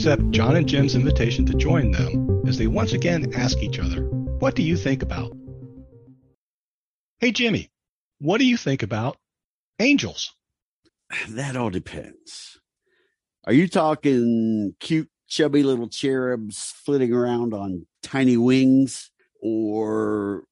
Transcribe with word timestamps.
Accept 0.00 0.30
John 0.30 0.56
and 0.56 0.66
Jim's 0.66 0.94
invitation 0.94 1.44
to 1.44 1.52
join 1.52 1.90
them 1.90 2.42
as 2.48 2.56
they 2.56 2.66
once 2.66 2.94
again 2.94 3.34
ask 3.34 3.58
each 3.58 3.78
other, 3.78 4.00
What 4.38 4.54
do 4.54 4.62
you 4.62 4.74
think 4.74 5.02
about? 5.02 5.36
Hey, 7.18 7.32
Jimmy, 7.32 7.70
what 8.18 8.38
do 8.38 8.46
you 8.46 8.56
think 8.56 8.82
about 8.82 9.18
angels? 9.78 10.34
That 11.28 11.54
all 11.54 11.68
depends. 11.68 12.58
Are 13.44 13.52
you 13.52 13.68
talking 13.68 14.74
cute, 14.80 15.10
chubby 15.28 15.62
little 15.62 15.90
cherubs 15.90 16.72
flitting 16.82 17.12
around 17.12 17.52
on 17.52 17.84
tiny 18.02 18.38
wings 18.38 19.10
or 19.42 20.44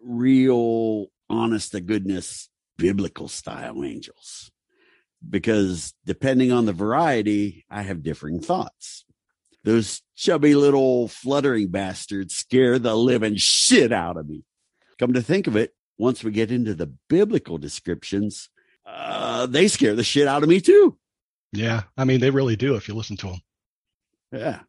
real, 0.00 1.06
honest 1.28 1.72
to 1.72 1.80
goodness, 1.80 2.48
biblical 2.78 3.26
style 3.26 3.82
angels? 3.82 4.51
Because 5.28 5.94
depending 6.04 6.52
on 6.52 6.66
the 6.66 6.72
variety, 6.72 7.64
I 7.70 7.82
have 7.82 8.02
differing 8.02 8.40
thoughts. 8.40 9.04
Those 9.64 10.02
chubby 10.16 10.54
little 10.54 11.08
fluttering 11.08 11.68
bastards 11.68 12.34
scare 12.34 12.78
the 12.78 12.96
living 12.96 13.36
shit 13.36 13.92
out 13.92 14.16
of 14.16 14.28
me. 14.28 14.42
Come 14.98 15.12
to 15.12 15.22
think 15.22 15.46
of 15.46 15.56
it, 15.56 15.72
once 15.98 16.24
we 16.24 16.32
get 16.32 16.50
into 16.50 16.74
the 16.74 16.92
biblical 17.08 17.58
descriptions, 17.58 18.50
uh, 18.84 19.46
they 19.46 19.68
scare 19.68 19.94
the 19.94 20.02
shit 20.02 20.26
out 20.26 20.42
of 20.42 20.48
me 20.48 20.60
too. 20.60 20.98
Yeah, 21.52 21.82
I 21.96 22.04
mean, 22.04 22.20
they 22.20 22.30
really 22.30 22.56
do 22.56 22.74
if 22.74 22.88
you 22.88 22.94
listen 22.94 23.16
to 23.18 23.26
them. 23.28 23.40
Yeah. 24.32 24.60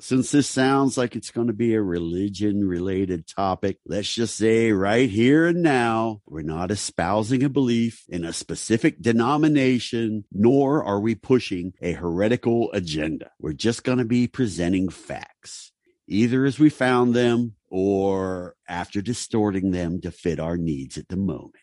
Since 0.00 0.32
this 0.32 0.48
sounds 0.48 0.98
like 0.98 1.14
it's 1.14 1.30
going 1.30 1.46
to 1.46 1.52
be 1.52 1.74
a 1.74 1.80
religion 1.80 2.66
related 2.66 3.28
topic, 3.28 3.78
let's 3.86 4.12
just 4.12 4.36
say 4.36 4.72
right 4.72 5.08
here 5.08 5.46
and 5.46 5.62
now, 5.62 6.20
we're 6.26 6.42
not 6.42 6.72
espousing 6.72 7.44
a 7.44 7.48
belief 7.48 8.04
in 8.08 8.24
a 8.24 8.32
specific 8.32 9.00
denomination, 9.00 10.24
nor 10.32 10.84
are 10.84 10.98
we 10.98 11.14
pushing 11.14 11.74
a 11.80 11.92
heretical 11.92 12.72
agenda. 12.72 13.30
We're 13.38 13.52
just 13.52 13.84
going 13.84 13.98
to 13.98 14.04
be 14.04 14.26
presenting 14.26 14.88
facts, 14.88 15.70
either 16.08 16.44
as 16.44 16.58
we 16.58 16.70
found 16.70 17.14
them 17.14 17.54
or 17.70 18.56
after 18.68 19.00
distorting 19.00 19.70
them 19.70 20.00
to 20.00 20.10
fit 20.10 20.40
our 20.40 20.56
needs 20.56 20.98
at 20.98 21.08
the 21.08 21.16
moment. 21.16 21.54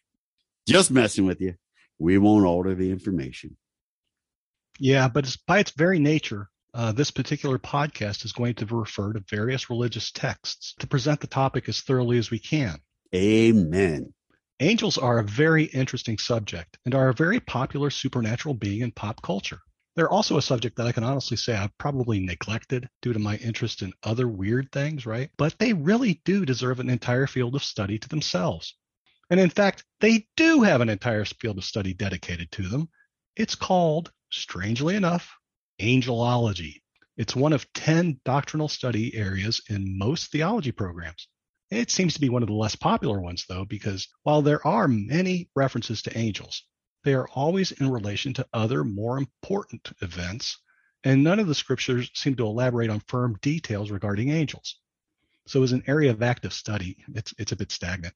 Just 0.68 0.90
messing 0.90 1.26
with 1.26 1.42
you. 1.42 1.56
We 2.00 2.18
won't 2.18 2.46
alter 2.46 2.76
the 2.76 2.92
information. 2.92 3.58
Yeah, 4.80 5.10
but 5.10 5.26
it's, 5.26 5.36
by 5.36 5.60
its 5.60 5.72
very 5.72 6.00
nature, 6.00 6.50
uh, 6.74 6.92
this 6.92 7.12
particular 7.12 7.60
podcast 7.60 8.24
is 8.26 8.32
going 8.32 8.56
to 8.56 8.66
refer 8.66 9.14
to 9.14 9.24
various 9.30 9.70
religious 9.70 10.12
texts 10.12 10.74
to 10.80 10.88
present 10.88 11.20
the 11.20 11.28
topic 11.28 11.68
as 11.68 11.82
thoroughly 11.82 12.18
as 12.18 12.32
we 12.32 12.40
can. 12.40 12.80
Amen. 13.14 14.14
Angels 14.60 14.98
are 14.98 15.20
a 15.20 15.24
very 15.24 15.66
interesting 15.66 16.18
subject 16.18 16.78
and 16.86 16.96
are 16.96 17.10
a 17.10 17.14
very 17.14 17.40
popular 17.40 17.90
supernatural 17.90 18.54
being 18.54 18.82
in 18.82 18.92
pop 18.92 19.22
culture. 19.22 19.60
They're 19.96 20.10
also 20.10 20.38
a 20.38 20.42
subject 20.42 20.78
that 20.78 20.88
I 20.88 20.94
can 20.94 21.04
honestly 21.04 21.36
say 21.36 21.54
I've 21.56 21.78
probably 21.78 22.20
neglected 22.20 22.88
due 23.02 23.12
to 23.12 23.20
my 23.20 23.36
interest 23.38 23.82
in 23.82 23.92
other 24.04 24.28
weird 24.28 24.72
things, 24.72 25.06
right? 25.06 25.30
But 25.38 25.60
they 25.60 25.74
really 25.74 26.22
do 26.24 26.46
deserve 26.46 26.80
an 26.80 26.90
entire 26.90 27.28
field 27.28 27.56
of 27.56 27.64
study 27.64 28.00
to 28.00 28.08
themselves. 28.08 28.76
And 29.30 29.40
in 29.40 29.50
fact, 29.50 29.84
they 30.00 30.28
do 30.38 30.62
have 30.62 30.80
an 30.80 30.90
entire 30.90 31.26
field 31.26 31.58
of 31.58 31.66
study 31.66 31.94
dedicated 31.94 32.52
to 32.52 32.64
them. 32.70 32.90
It's 33.36 33.56
called, 33.56 34.12
strangely 34.30 34.96
enough, 34.96 35.36
angelology. 35.82 36.82
It's 37.18 37.36
one 37.36 37.54
of 37.54 37.72
10 37.74 38.22
doctrinal 38.24 38.68
study 38.68 39.16
areas 39.16 39.62
in 39.70 39.98
most 39.98 40.32
theology 40.32 40.72
programs. 40.72 41.28
It 41.72 41.90
seems 41.90 42.14
to 42.14 42.22
be 42.22 42.30
one 42.30 42.44
of 42.44 42.48
the 42.48 42.54
less 42.54 42.76
popular 42.76 43.20
ones, 43.20 43.46
though, 43.48 43.66
because 43.66 44.08
while 44.24 44.42
there 44.42 44.66
are 44.66 44.88
many 44.88 45.50
references 45.56 46.02
to 46.04 46.18
angels, 46.18 46.64
they 47.04 47.14
are 47.14 47.28
always 47.30 47.72
in 47.72 47.90
relation 47.90 48.34
to 48.36 48.48
other 48.54 48.84
more 48.84 49.18
important 49.18 49.92
events, 50.02 50.60
and 51.04 51.24
none 51.24 51.40
of 51.40 51.48
the 51.48 51.56
scriptures 51.56 52.12
seem 52.14 52.36
to 52.36 52.46
elaborate 52.46 52.90
on 52.90 53.00
firm 53.08 53.38
details 53.42 53.90
regarding 53.90 54.30
angels. 54.30 54.78
So, 55.48 55.64
as 55.64 55.72
an 55.72 55.84
area 55.88 56.12
of 56.12 56.22
active 56.22 56.54
study, 56.54 56.98
it's, 57.16 57.34
it's 57.40 57.52
a 57.52 57.56
bit 57.56 57.72
stagnant. 57.72 58.14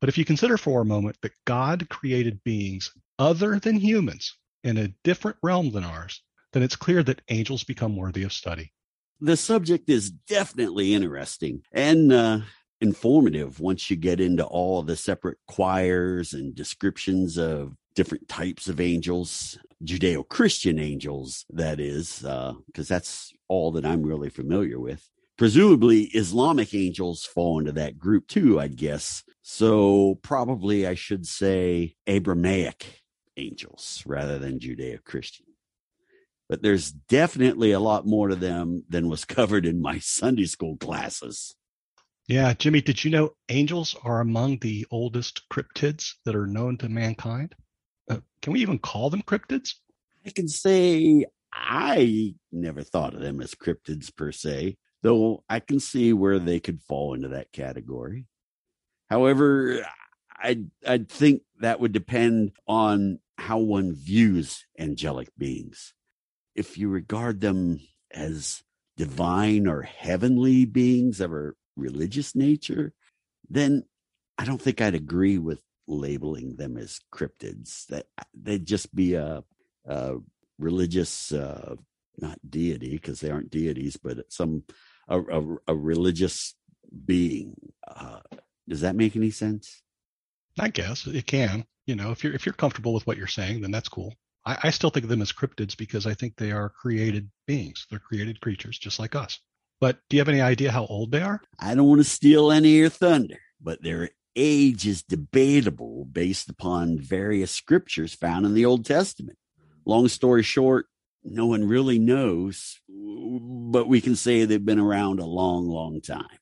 But 0.00 0.08
if 0.08 0.16
you 0.16 0.24
consider 0.24 0.56
for 0.56 0.80
a 0.80 0.86
moment 0.86 1.16
that 1.22 1.32
God 1.44 1.88
created 1.88 2.44
beings 2.44 2.92
other 3.18 3.58
than 3.58 3.76
humans 3.76 4.36
in 4.62 4.76
a 4.76 4.94
different 5.04 5.38
realm 5.42 5.70
than 5.70 5.84
ours, 5.84 6.22
then 6.52 6.62
it's 6.62 6.76
clear 6.76 7.02
that 7.02 7.22
angels 7.28 7.64
become 7.64 7.96
worthy 7.96 8.22
of 8.22 8.32
study. 8.32 8.72
The 9.20 9.36
subject 9.36 9.88
is 9.90 10.10
definitely 10.10 10.94
interesting 10.94 11.62
and 11.72 12.12
uh, 12.12 12.40
informative 12.80 13.60
once 13.60 13.90
you 13.90 13.96
get 13.96 14.20
into 14.20 14.44
all 14.44 14.82
the 14.82 14.96
separate 14.96 15.38
choirs 15.46 16.32
and 16.32 16.54
descriptions 16.54 17.36
of 17.36 17.74
different 17.94 18.28
types 18.28 18.68
of 18.68 18.80
angels, 18.80 19.58
Judeo 19.84 20.26
Christian 20.26 20.78
angels, 20.78 21.44
that 21.50 21.80
is, 21.80 22.20
because 22.20 22.90
uh, 22.90 22.94
that's 22.94 23.32
all 23.48 23.72
that 23.72 23.84
I'm 23.84 24.02
really 24.02 24.30
familiar 24.30 24.80
with. 24.80 25.06
Presumably, 25.36 26.04
Islamic 26.04 26.74
angels 26.74 27.24
fall 27.24 27.58
into 27.58 27.72
that 27.72 27.98
group 27.98 28.26
too, 28.28 28.60
I 28.60 28.68
guess. 28.68 29.22
So, 29.42 30.18
probably 30.22 30.86
I 30.86 30.94
should 30.94 31.26
say 31.26 31.94
Abrahamic 32.06 33.02
angels 33.36 34.02
rather 34.06 34.38
than 34.38 34.58
Judeo 34.58 35.02
Christian 35.02 35.46
but 36.50 36.62
there's 36.62 36.90
definitely 36.90 37.70
a 37.70 37.78
lot 37.78 38.04
more 38.04 38.26
to 38.26 38.34
them 38.34 38.82
than 38.88 39.08
was 39.08 39.24
covered 39.36 39.64
in 39.64 39.80
my 39.80 40.00
Sunday 40.00 40.46
school 40.46 40.76
classes. 40.76 41.54
Yeah, 42.26 42.52
Jimmy, 42.54 42.80
did 42.80 43.04
you 43.04 43.10
know 43.10 43.30
angels 43.48 43.96
are 44.02 44.20
among 44.20 44.58
the 44.58 44.84
oldest 44.90 45.42
cryptids 45.48 46.14
that 46.24 46.34
are 46.34 46.48
known 46.48 46.76
to 46.78 46.88
mankind? 46.88 47.54
Uh, 48.10 48.18
can 48.42 48.52
we 48.52 48.60
even 48.60 48.80
call 48.80 49.10
them 49.10 49.22
cryptids? 49.22 49.74
I 50.26 50.30
can 50.30 50.48
say 50.48 51.24
I 51.52 52.34
never 52.50 52.82
thought 52.82 53.14
of 53.14 53.20
them 53.20 53.40
as 53.40 53.54
cryptids 53.54 54.14
per 54.14 54.32
se, 54.32 54.76
though 55.02 55.44
I 55.48 55.60
can 55.60 55.78
see 55.78 56.12
where 56.12 56.40
they 56.40 56.58
could 56.58 56.82
fall 56.82 57.14
into 57.14 57.28
that 57.28 57.52
category. 57.52 58.26
However, 59.08 59.86
I'd, 60.36 60.70
I'd 60.86 61.08
think 61.08 61.42
that 61.60 61.78
would 61.78 61.92
depend 61.92 62.52
on 62.66 63.20
how 63.38 63.58
one 63.58 63.94
views 63.94 64.66
angelic 64.78 65.28
beings 65.38 65.94
if 66.60 66.76
you 66.76 66.90
regard 66.90 67.40
them 67.40 67.80
as 68.10 68.62
divine 68.98 69.66
or 69.66 69.80
heavenly 69.80 70.66
beings 70.66 71.18
of 71.18 71.32
a 71.32 71.52
religious 71.74 72.36
nature, 72.36 72.92
then 73.48 73.82
I 74.36 74.44
don't 74.44 74.60
think 74.60 74.82
I'd 74.82 74.94
agree 74.94 75.38
with 75.38 75.62
labeling 75.88 76.56
them 76.56 76.76
as 76.76 77.00
cryptids. 77.10 77.86
That 77.86 78.06
they'd 78.34 78.66
just 78.66 78.94
be 78.94 79.14
a, 79.14 79.42
a 79.86 80.16
religious, 80.58 81.32
uh, 81.32 81.76
not 82.18 82.38
deity 82.48 82.90
because 82.90 83.20
they 83.20 83.30
aren't 83.30 83.50
deities, 83.50 83.96
but 83.96 84.30
some 84.30 84.64
a, 85.08 85.18
a, 85.18 85.56
a 85.68 85.74
religious 85.74 86.54
being. 87.06 87.54
Uh, 87.88 88.20
does 88.68 88.82
that 88.82 88.96
make 88.96 89.16
any 89.16 89.30
sense? 89.30 89.82
I 90.58 90.68
guess 90.68 91.06
it 91.06 91.26
can. 91.26 91.64
You 91.86 91.96
know, 91.96 92.10
if 92.10 92.22
you're 92.22 92.34
if 92.34 92.44
you're 92.44 92.52
comfortable 92.52 92.92
with 92.92 93.06
what 93.06 93.16
you're 93.16 93.26
saying, 93.38 93.62
then 93.62 93.70
that's 93.70 93.88
cool. 93.88 94.14
I, 94.44 94.58
I 94.64 94.70
still 94.70 94.90
think 94.90 95.04
of 95.04 95.10
them 95.10 95.22
as 95.22 95.32
cryptids 95.32 95.76
because 95.76 96.06
I 96.06 96.14
think 96.14 96.36
they 96.36 96.52
are 96.52 96.68
created 96.68 97.30
beings. 97.46 97.86
They're 97.90 97.98
created 97.98 98.40
creatures 98.40 98.78
just 98.78 98.98
like 98.98 99.14
us. 99.14 99.38
But 99.80 99.98
do 100.08 100.16
you 100.16 100.20
have 100.20 100.28
any 100.28 100.40
idea 100.40 100.72
how 100.72 100.86
old 100.86 101.10
they 101.10 101.22
are? 101.22 101.40
I 101.58 101.74
don't 101.74 101.88
want 101.88 102.00
to 102.00 102.04
steal 102.04 102.52
any 102.52 102.74
of 102.74 102.80
your 102.80 102.88
thunder, 102.90 103.38
but 103.60 103.82
their 103.82 104.10
age 104.36 104.86
is 104.86 105.02
debatable 105.02 106.04
based 106.04 106.50
upon 106.50 106.98
various 106.98 107.50
scriptures 107.50 108.14
found 108.14 108.46
in 108.46 108.54
the 108.54 108.66
Old 108.66 108.84
Testament. 108.84 109.38
Long 109.86 110.08
story 110.08 110.42
short, 110.42 110.86
no 111.24 111.46
one 111.46 111.64
really 111.64 111.98
knows, 111.98 112.78
but 112.88 113.88
we 113.88 114.00
can 114.00 114.16
say 114.16 114.44
they've 114.44 114.64
been 114.64 114.78
around 114.78 115.18
a 115.18 115.26
long, 115.26 115.66
long 115.66 116.00
time. 116.00 116.38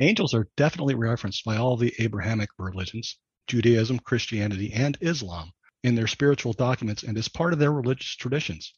Angels 0.00 0.34
are 0.34 0.48
definitely 0.56 0.94
referenced 0.96 1.44
by 1.44 1.56
all 1.56 1.76
the 1.76 1.94
Abrahamic 1.98 2.50
religions 2.58 3.18
Judaism, 3.46 3.98
Christianity, 3.98 4.72
and 4.72 4.96
Islam 5.00 5.52
in 5.84 5.94
their 5.94 6.06
spiritual 6.06 6.54
documents 6.54 7.02
and 7.02 7.16
as 7.18 7.28
part 7.28 7.52
of 7.52 7.58
their 7.58 7.70
religious 7.70 8.16
traditions. 8.16 8.74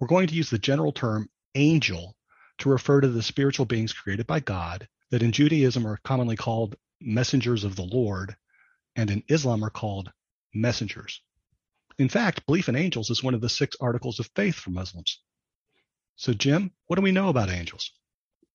We're 0.00 0.08
going 0.08 0.26
to 0.28 0.34
use 0.34 0.48
the 0.48 0.58
general 0.58 0.90
term 0.90 1.28
angel 1.54 2.16
to 2.58 2.70
refer 2.70 3.02
to 3.02 3.08
the 3.08 3.22
spiritual 3.22 3.66
beings 3.66 3.92
created 3.92 4.26
by 4.26 4.40
God 4.40 4.88
that 5.10 5.22
in 5.22 5.32
Judaism 5.32 5.86
are 5.86 6.00
commonly 6.02 6.34
called 6.34 6.76
messengers 7.00 7.62
of 7.62 7.76
the 7.76 7.84
Lord 7.84 8.34
and 8.96 9.10
in 9.10 9.22
Islam 9.28 9.62
are 9.62 9.70
called 9.70 10.10
messengers. 10.54 11.20
In 11.98 12.08
fact, 12.08 12.46
belief 12.46 12.68
in 12.70 12.74
angels 12.74 13.10
is 13.10 13.22
one 13.22 13.34
of 13.34 13.42
the 13.42 13.48
six 13.48 13.76
articles 13.80 14.18
of 14.18 14.30
faith 14.34 14.54
for 14.54 14.70
Muslims. 14.70 15.20
So, 16.16 16.32
Jim, 16.32 16.72
what 16.86 16.96
do 16.96 17.02
we 17.02 17.12
know 17.12 17.28
about 17.28 17.50
angels? 17.50 17.92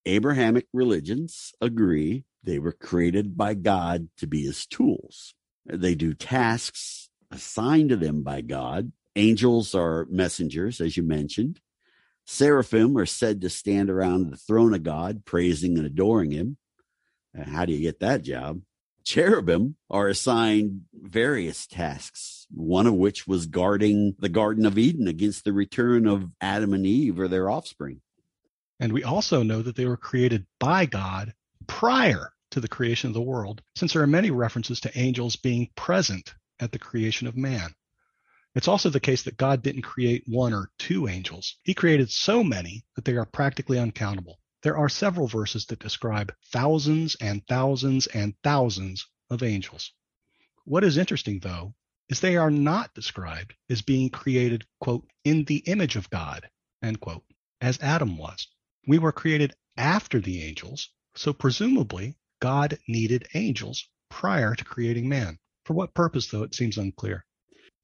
Abrahamic 0.06 0.66
religions 0.72 1.52
agree 1.60 2.24
they 2.42 2.58
were 2.58 2.72
created 2.72 3.36
by 3.36 3.54
God 3.54 4.08
to 4.16 4.26
be 4.26 4.42
his 4.42 4.66
tools. 4.66 5.34
They 5.66 5.94
do 5.94 6.14
tasks 6.14 7.09
assigned 7.30 7.90
to 7.90 7.96
them 7.96 8.22
by 8.22 8.40
God. 8.40 8.92
Angels 9.16 9.74
are 9.74 10.06
messengers, 10.10 10.80
as 10.80 10.96
you 10.96 11.02
mentioned. 11.02 11.60
Seraphim 12.26 12.96
are 12.96 13.06
said 13.06 13.40
to 13.40 13.50
stand 13.50 13.90
around 13.90 14.30
the 14.30 14.36
throne 14.36 14.74
of 14.74 14.82
God, 14.82 15.24
praising 15.24 15.76
and 15.76 15.86
adoring 15.86 16.30
him. 16.30 16.56
Uh, 17.38 17.48
how 17.48 17.64
do 17.64 17.72
you 17.72 17.80
get 17.80 18.00
that 18.00 18.22
job? 18.22 18.60
Cherubim 19.04 19.76
are 19.88 20.08
assigned 20.08 20.82
various 20.92 21.66
tasks 21.66 22.40
one 22.52 22.86
of 22.86 22.94
which 22.94 23.26
was 23.26 23.46
guarding 23.46 24.14
the 24.18 24.28
Garden 24.28 24.66
of 24.66 24.78
Eden 24.78 25.06
against 25.06 25.44
the 25.44 25.52
return 25.52 26.06
of 26.06 26.30
Adam 26.40 26.74
and 26.74 26.84
Eve 26.84 27.18
or 27.18 27.28
their 27.28 27.48
offspring. 27.48 28.00
And 28.78 28.92
we 28.92 29.04
also 29.04 29.42
know 29.42 29.62
that 29.62 29.76
they 29.76 29.86
were 29.86 29.96
created 29.96 30.46
by 30.58 30.86
God 30.86 31.34
prior 31.66 32.32
to 32.50 32.60
the 32.60 32.68
creation 32.68 33.08
of 33.08 33.14
the 33.14 33.20
world, 33.20 33.62
since 33.76 33.92
there 33.92 34.02
are 34.02 34.08
many 34.08 34.30
references 34.30 34.80
to 34.80 34.98
angels 34.98 35.36
being 35.36 35.68
present 35.76 36.34
at 36.60 36.72
the 36.72 36.78
creation 36.78 37.26
of 37.26 37.36
man. 37.36 37.74
It's 38.54 38.68
also 38.68 38.90
the 38.90 39.00
case 39.00 39.22
that 39.22 39.36
God 39.36 39.62
didn't 39.62 39.82
create 39.82 40.24
one 40.26 40.52
or 40.52 40.70
two 40.78 41.08
angels. 41.08 41.56
He 41.62 41.74
created 41.74 42.10
so 42.10 42.44
many 42.44 42.84
that 42.96 43.04
they 43.04 43.16
are 43.16 43.26
practically 43.26 43.78
uncountable. 43.78 44.40
There 44.62 44.76
are 44.76 44.88
several 44.88 45.26
verses 45.26 45.66
that 45.66 45.78
describe 45.78 46.34
thousands 46.52 47.14
and 47.20 47.46
thousands 47.46 48.06
and 48.08 48.34
thousands 48.42 49.06
of 49.30 49.42
angels. 49.42 49.92
What 50.64 50.84
is 50.84 50.98
interesting, 50.98 51.40
though, 51.40 51.74
is 52.08 52.20
they 52.20 52.36
are 52.36 52.50
not 52.50 52.92
described 52.94 53.54
as 53.70 53.82
being 53.82 54.10
created, 54.10 54.66
quote, 54.80 55.06
in 55.24 55.44
the 55.44 55.58
image 55.58 55.96
of 55.96 56.10
God, 56.10 56.50
end 56.82 57.00
quote, 57.00 57.24
as 57.60 57.80
Adam 57.80 58.18
was. 58.18 58.48
We 58.86 58.98
were 58.98 59.12
created 59.12 59.54
after 59.76 60.20
the 60.20 60.42
angels, 60.42 60.90
so 61.14 61.32
presumably 61.32 62.16
God 62.40 62.78
needed 62.88 63.28
angels 63.34 63.88
prior 64.08 64.54
to 64.54 64.64
creating 64.64 65.08
man. 65.08 65.38
For 65.70 65.74
what 65.74 65.94
purpose, 65.94 66.26
though, 66.26 66.42
it 66.42 66.52
seems 66.52 66.78
unclear. 66.78 67.24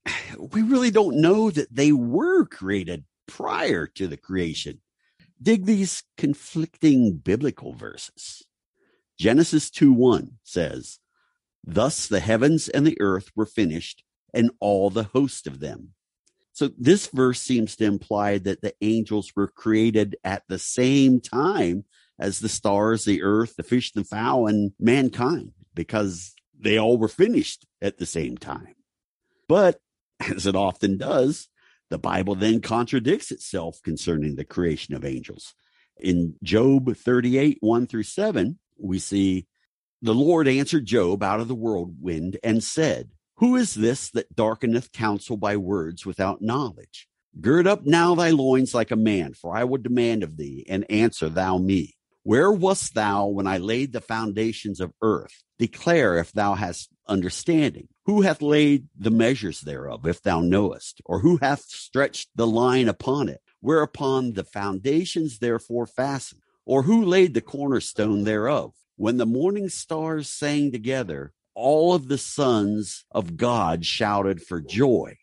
We 0.37 0.61
really 0.61 0.91
don't 0.91 1.21
know 1.21 1.49
that 1.49 1.73
they 1.73 1.93
were 1.93 2.43
created 2.43 3.05
prior 3.29 3.87
to 3.87 4.07
the 4.07 4.17
creation. 4.17 4.81
Dig 5.41 5.65
these 5.65 6.03
conflicting 6.17 7.13
biblical 7.13 7.71
verses. 7.71 8.43
Genesis 9.17 9.69
2 9.71 9.93
1 9.93 10.31
says, 10.43 10.99
Thus 11.63 12.07
the 12.07 12.19
heavens 12.19 12.67
and 12.67 12.85
the 12.85 12.99
earth 12.99 13.31
were 13.37 13.45
finished, 13.45 14.03
and 14.33 14.51
all 14.59 14.89
the 14.89 15.05
host 15.05 15.47
of 15.47 15.61
them. 15.61 15.93
So 16.51 16.71
this 16.77 17.07
verse 17.07 17.41
seems 17.41 17.77
to 17.77 17.85
imply 17.85 18.37
that 18.39 18.61
the 18.61 18.73
angels 18.81 19.31
were 19.33 19.47
created 19.47 20.17
at 20.25 20.43
the 20.49 20.59
same 20.59 21.21
time 21.21 21.85
as 22.19 22.39
the 22.39 22.49
stars, 22.49 23.05
the 23.05 23.23
earth, 23.23 23.55
the 23.55 23.63
fish, 23.63 23.93
the 23.93 24.03
fowl, 24.03 24.47
and 24.47 24.73
mankind, 24.77 25.53
because 25.73 26.33
they 26.59 26.77
all 26.77 26.97
were 26.97 27.07
finished 27.07 27.65
at 27.81 27.97
the 27.97 28.05
same 28.05 28.37
time. 28.37 28.75
But 29.47 29.79
as 30.19 30.45
it 30.45 30.55
often 30.55 30.97
does, 30.97 31.49
the 31.89 31.97
Bible 31.97 32.35
then 32.35 32.61
contradicts 32.61 33.31
itself 33.31 33.79
concerning 33.83 34.35
the 34.35 34.45
creation 34.45 34.93
of 34.93 35.05
angels. 35.05 35.53
In 35.99 36.35
Job 36.43 36.95
38, 36.95 37.57
1 37.61 37.87
through 37.87 38.03
7, 38.03 38.59
we 38.77 38.99
see 38.99 39.47
the 40.01 40.13
Lord 40.13 40.47
answered 40.47 40.85
Job 40.85 41.23
out 41.23 41.39
of 41.39 41.47
the 41.47 41.55
whirlwind 41.55 42.37
and 42.43 42.63
said, 42.63 43.11
Who 43.37 43.55
is 43.55 43.73
this 43.73 44.11
that 44.11 44.35
darkeneth 44.35 44.91
counsel 44.91 45.37
by 45.37 45.57
words 45.57 46.05
without 46.05 46.41
knowledge? 46.41 47.07
Gird 47.39 47.67
up 47.67 47.85
now 47.85 48.15
thy 48.15 48.29
loins 48.29 48.73
like 48.73 48.91
a 48.91 48.95
man, 48.95 49.33
for 49.33 49.55
I 49.55 49.63
will 49.63 49.77
demand 49.77 50.23
of 50.23 50.37
thee, 50.37 50.65
and 50.67 50.89
answer 50.89 51.29
thou 51.29 51.57
me. 51.57 51.96
Where 52.27 52.51
wast 52.51 52.93
thou 52.93 53.27
when 53.27 53.47
I 53.47 53.57
laid 53.57 53.93
the 53.93 54.01
foundations 54.01 54.81
of 54.81 54.91
earth? 55.01 55.45
Declare 55.59 56.17
if 56.17 56.33
thou 56.33 56.55
hast 56.55 56.89
understanding. 57.07 57.87
Who 58.03 58.23
hath 58.23 58.41
laid 58.41 58.89
the 58.99 59.11
measures 59.11 59.61
thereof, 59.61 60.05
if 60.05 60.21
thou 60.21 60.41
knowest? 60.41 60.99
Or 61.05 61.21
who 61.21 61.37
hath 61.37 61.61
stretched 61.61 62.27
the 62.35 62.45
line 62.45 62.89
upon 62.89 63.29
it? 63.29 63.39
Whereupon 63.61 64.33
the 64.33 64.43
foundations 64.43 65.39
therefore 65.39 65.87
fastened? 65.87 66.41
Or 66.65 66.83
who 66.83 67.05
laid 67.05 67.33
the 67.33 67.39
cornerstone 67.39 68.25
thereof? 68.25 68.73
When 68.97 69.15
the 69.15 69.25
morning 69.25 69.69
stars 69.69 70.27
sang 70.27 70.73
together, 70.73 71.31
all 71.55 71.93
of 71.93 72.09
the 72.09 72.17
sons 72.17 73.05
of 73.09 73.37
God 73.37 73.85
shouted 73.85 74.41
for 74.41 74.59
joy. 74.59 75.15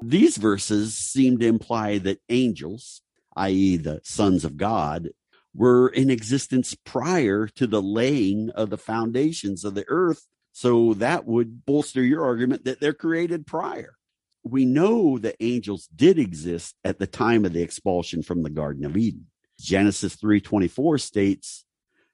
These 0.00 0.36
verses 0.36 0.96
seem 0.96 1.40
to 1.40 1.46
imply 1.48 1.98
that 1.98 2.20
angels, 2.28 3.02
i.e., 3.34 3.78
the 3.78 4.00
sons 4.04 4.44
of 4.44 4.56
God, 4.56 5.08
were 5.54 5.88
in 5.88 6.10
existence 6.10 6.76
prior 6.84 7.46
to 7.46 7.66
the 7.66 7.80
laying 7.80 8.50
of 8.50 8.70
the 8.70 8.78
foundations 8.78 9.64
of 9.64 9.74
the 9.74 9.84
earth. 9.88 10.26
So 10.52 10.94
that 10.94 11.26
would 11.26 11.64
bolster 11.64 12.02
your 12.02 12.24
argument 12.24 12.64
that 12.64 12.80
they're 12.80 12.92
created 12.92 13.46
prior. 13.46 13.96
We 14.42 14.64
know 14.64 15.18
that 15.18 15.36
angels 15.40 15.88
did 15.94 16.18
exist 16.18 16.74
at 16.84 16.98
the 16.98 17.06
time 17.06 17.44
of 17.44 17.52
the 17.52 17.62
expulsion 17.62 18.22
from 18.22 18.42
the 18.42 18.50
Garden 18.50 18.84
of 18.84 18.96
Eden. 18.96 19.26
Genesis 19.58 20.16
3:24 20.16 20.98
states, 20.98 21.64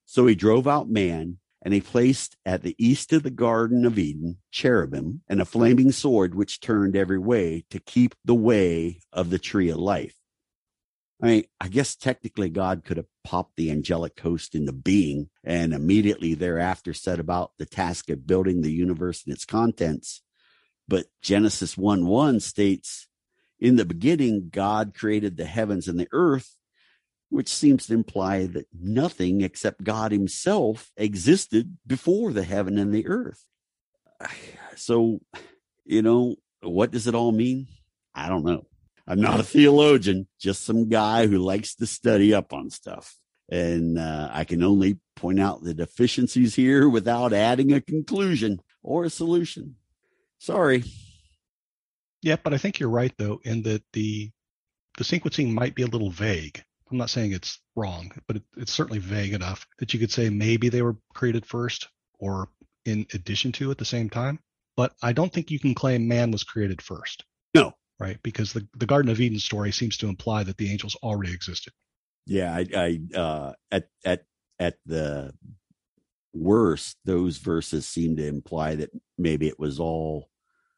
"So 0.05 0.27
he 0.27 0.35
drove 0.35 0.69
out 0.69 0.91
man, 0.91 1.39
and 1.63 1.75
he 1.75 1.81
placed 1.81 2.37
at 2.47 2.63
the 2.63 2.77
east 2.79 3.13
of 3.13 3.23
the 3.23 3.31
Garden 3.31 3.85
of 3.85 3.99
Eden 3.99 4.39
cherubim 4.51 5.23
and 5.29 5.41
a 5.41 5.45
flaming 5.45 5.93
sword 5.93 6.35
which 6.35 6.61
turned 6.61 6.95
every 6.95 7.19
way 7.19 7.65
to 7.71 7.81
keep 7.81 8.15
the 8.25 8.35
way 8.35 9.01
of 9.13 9.31
the 9.31 9.39
tree 9.39 9.71
of 9.71 9.79
life." 9.79 10.20
I 11.23 11.27
mean, 11.27 11.45
I 11.61 11.69
guess 11.69 11.95
technically 11.95 12.49
God 12.49 12.85
could 12.85 12.97
have 12.97 13.07
popped 13.25 13.57
the 13.57 13.71
angelic 13.71 14.19
host 14.21 14.55
into 14.55 14.73
being 14.73 15.29
and 15.45 15.75
immediately 15.75 16.35
thereafter 16.35 16.95
set 16.95 17.21
about 17.21 17.53
the 17.59 17.67
task 17.67 18.09
of 18.09 18.27
building 18.27 18.63
the 18.63 18.73
universe 18.73 19.23
and 19.25 19.35
its 19.35 19.45
contents. 19.45 20.23
But 20.89 21.07
Genesis 21.21 21.77
1 21.77 22.07
1 22.07 22.41
states, 22.41 23.07
In 23.59 23.77
the 23.77 23.85
beginning, 23.85 24.49
God 24.51 24.95
created 24.95 25.37
the 25.37 25.45
heavens 25.45 25.89
and 25.89 26.01
the 26.01 26.09
earth, 26.11 26.57
which 27.29 27.49
seems 27.49 27.87
to 27.87 27.95
imply 27.95 28.47
that 28.47 28.67
nothing 28.73 29.43
except 29.43 29.85
God 29.85 30.13
Himself 30.13 30.91
existed 30.97 31.77
before 31.87 32.33
the 32.33 32.45
heaven 32.45 32.79
and 32.79 32.93
the 32.93 33.07
earth. 33.07 33.45
So, 34.77 35.21
you 35.85 36.01
know, 36.01 36.37
what 36.63 36.91
does 36.91 37.07
it 37.07 37.15
all 37.15 37.33
mean? 37.33 37.67
I 38.15 38.31
don't 38.31 38.47
know. 38.47 38.65
I'm 39.11 39.21
not 39.21 39.41
a 39.41 39.43
theologian, 39.43 40.29
just 40.39 40.65
some 40.65 40.89
guy 40.89 41.27
who 41.27 41.39
likes 41.39 41.75
to 41.75 41.87
study 41.87 42.33
up 42.33 42.53
on 42.53 42.71
stuff. 42.71 43.17
And 43.51 43.99
uh, 43.99 44.31
I 44.33 44.45
can 44.45 44.63
only 44.63 45.01
point 45.17 45.41
out 45.41 45.65
the 45.65 45.75
deficiencies 45.75 46.55
here 46.55 46.89
without 46.89 47.33
adding 47.33 47.73
a 47.73 47.81
conclusion 47.81 48.61
or 48.85 49.03
a 49.03 49.11
solution. 49.11 49.75
Sorry. 50.39 50.85
Yeah, 52.23 52.37
but 52.41 52.55
I 52.55 52.59
think 52.59 52.79
you're 52.79 52.89
right 52.89 53.13
though, 53.19 53.41
in 53.43 53.63
that 53.63 53.83
the 53.95 54.31
the 54.97 55.03
sequencing 55.03 55.55
might 55.55 55.75
be 55.75 55.83
a 55.83 55.89
little 55.89 56.11
vague. 56.11 56.63
I'm 56.89 56.99
not 56.99 57.11
saying 57.11 57.33
it's 57.33 57.61
wrong, 57.75 58.13
but 58.29 58.37
it, 58.37 58.43
it's 58.59 58.73
certainly 58.73 59.01
vague 59.01 59.33
enough 59.33 59.67
that 59.81 59.93
you 59.93 59.99
could 59.99 60.13
say 60.13 60.31
maybe 60.31 60.69
they 60.69 60.83
were 60.83 60.97
created 61.15 61.45
first 61.45 61.89
or 62.21 62.49
in 62.85 63.07
addition 63.13 63.51
to 63.53 63.73
at 63.73 63.79
the 63.79 63.85
same 63.85 64.09
time. 64.09 64.39
But 64.77 64.93
I 65.03 65.13
don't 65.13 65.33
think 65.33 65.51
you 65.51 65.59
can 65.59 65.75
claim 65.75 66.07
man 66.07 66.31
was 66.31 66.45
created 66.45 66.81
first. 66.81 67.25
No, 67.55 67.75
right? 68.01 68.19
Because 68.23 68.55
the, 68.55 68.67
the 68.77 68.87
Garden 68.87 69.11
of 69.11 69.21
Eden 69.21 69.39
story 69.39 69.71
seems 69.71 69.99
to 69.99 70.09
imply 70.09 70.43
that 70.43 70.57
the 70.57 70.73
angels 70.73 70.97
already 71.03 71.33
existed. 71.33 71.73
Yeah, 72.27 72.53
I, 72.53 72.67
I 72.75 73.17
uh, 73.17 73.53
at 73.71 73.89
at 74.05 74.25
at 74.59 74.77
the 74.87 75.33
worst, 76.33 76.97
those 77.05 77.39
verses 77.39 77.87
seem 77.87 78.17
to 78.17 78.27
imply 78.27 78.77
that 78.77 78.91
maybe 79.19 79.47
it 79.47 79.59
was 79.59 79.79
all 79.79 80.31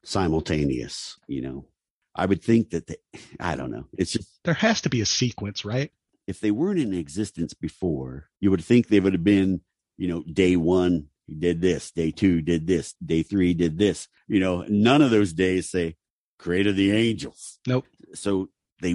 simultaneous. 0.05 1.17
You 1.29 1.43
know, 1.43 1.67
I 2.15 2.27
would 2.27 2.43
think 2.43 2.71
that 2.71 2.89
they, 2.89 2.97
I 3.41 3.55
don't 3.57 3.71
know. 3.71 3.87
It's 3.97 4.13
just 4.13 4.29
there 4.45 4.55
has 4.55 4.81
to 4.83 4.91
be 4.91 5.01
a 5.01 5.07
sequence, 5.07 5.65
right? 5.65 5.93
If 6.27 6.41
they 6.41 6.51
weren't 6.51 6.81
in 6.81 6.93
existence 6.93 7.55
before, 7.55 8.29
you 8.41 8.51
would 8.51 8.65
think 8.65 8.89
they 8.89 9.01
would 9.01 9.13
have 9.13 9.25
been, 9.25 9.61
you 9.97 10.09
know, 10.09 10.23
day 10.23 10.57
one 10.57 11.09
did 11.39 11.61
this, 11.61 11.91
day 11.91 12.11
two 12.11 12.43
did 12.43 12.67
this, 12.67 12.95
day 13.05 13.23
three 13.23 13.55
did 13.55 13.79
this. 13.79 14.09
You 14.29 14.41
know, 14.41 14.65
none 14.69 15.03
of 15.03 15.11
those 15.11 15.33
days 15.33 15.71
say, 15.71 15.97
created 16.43 16.77
the 16.77 16.93
angels. 16.93 17.59
Nope. 17.67 17.87
So 18.15 18.51
they, 18.81 18.95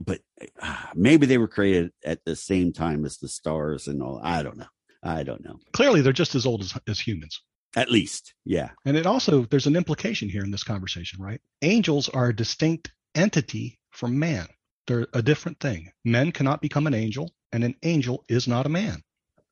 but 0.00 0.20
uh, 0.60 0.86
maybe 0.94 1.26
they 1.26 1.38
were 1.38 1.48
created 1.48 1.92
at 2.04 2.24
the 2.24 2.34
same 2.34 2.72
time 2.72 3.04
as 3.04 3.18
the 3.18 3.28
stars 3.28 3.86
and 3.86 4.02
all. 4.02 4.20
I 4.22 4.42
don't 4.42 4.56
know. 4.56 4.66
I 5.02 5.22
don't 5.22 5.44
know. 5.44 5.60
Clearly, 5.72 6.00
they're 6.00 6.12
just 6.12 6.34
as 6.34 6.46
old 6.46 6.62
as, 6.62 6.76
as 6.88 6.98
humans. 6.98 7.40
At 7.76 7.90
least, 7.90 8.34
yeah. 8.44 8.70
And 8.86 8.96
it 8.96 9.06
also, 9.06 9.42
there's 9.42 9.66
an 9.66 9.76
implication 9.76 10.28
here 10.28 10.42
in 10.42 10.50
this 10.50 10.64
conversation, 10.64 11.22
right? 11.22 11.40
Angels 11.62 12.08
are 12.08 12.28
a 12.28 12.36
distinct 12.36 12.90
entity 13.14 13.78
from 13.90 14.18
man. 14.18 14.48
They're 14.86 15.06
a 15.12 15.22
different 15.22 15.60
thing. 15.60 15.92
Men 16.04 16.32
cannot 16.32 16.62
become 16.62 16.86
an 16.86 16.94
angel, 16.94 17.30
and 17.52 17.62
an 17.62 17.76
angel 17.82 18.24
is 18.28 18.48
not 18.48 18.64
a 18.64 18.70
man. 18.70 19.02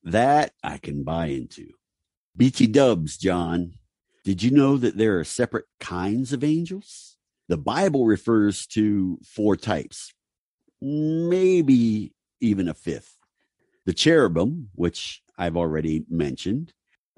That 0.02 0.52
I 0.64 0.78
can 0.78 1.04
buy 1.04 1.26
into. 1.26 1.68
BT 2.36 2.68
dubs, 2.68 3.18
John. 3.18 3.74
Did 4.24 4.42
you 4.42 4.50
know 4.50 4.76
that 4.78 4.96
there 4.96 5.18
are 5.18 5.24
separate 5.24 5.66
kinds 5.78 6.32
of 6.32 6.42
angels? 6.42 7.15
The 7.48 7.56
Bible 7.56 8.06
refers 8.06 8.66
to 8.68 9.18
four 9.24 9.56
types, 9.56 10.12
maybe 10.80 12.12
even 12.40 12.68
a 12.68 12.74
fifth. 12.74 13.16
The 13.84 13.94
cherubim, 13.94 14.70
which 14.74 15.22
I've 15.38 15.56
already 15.56 16.04
mentioned, 16.08 16.72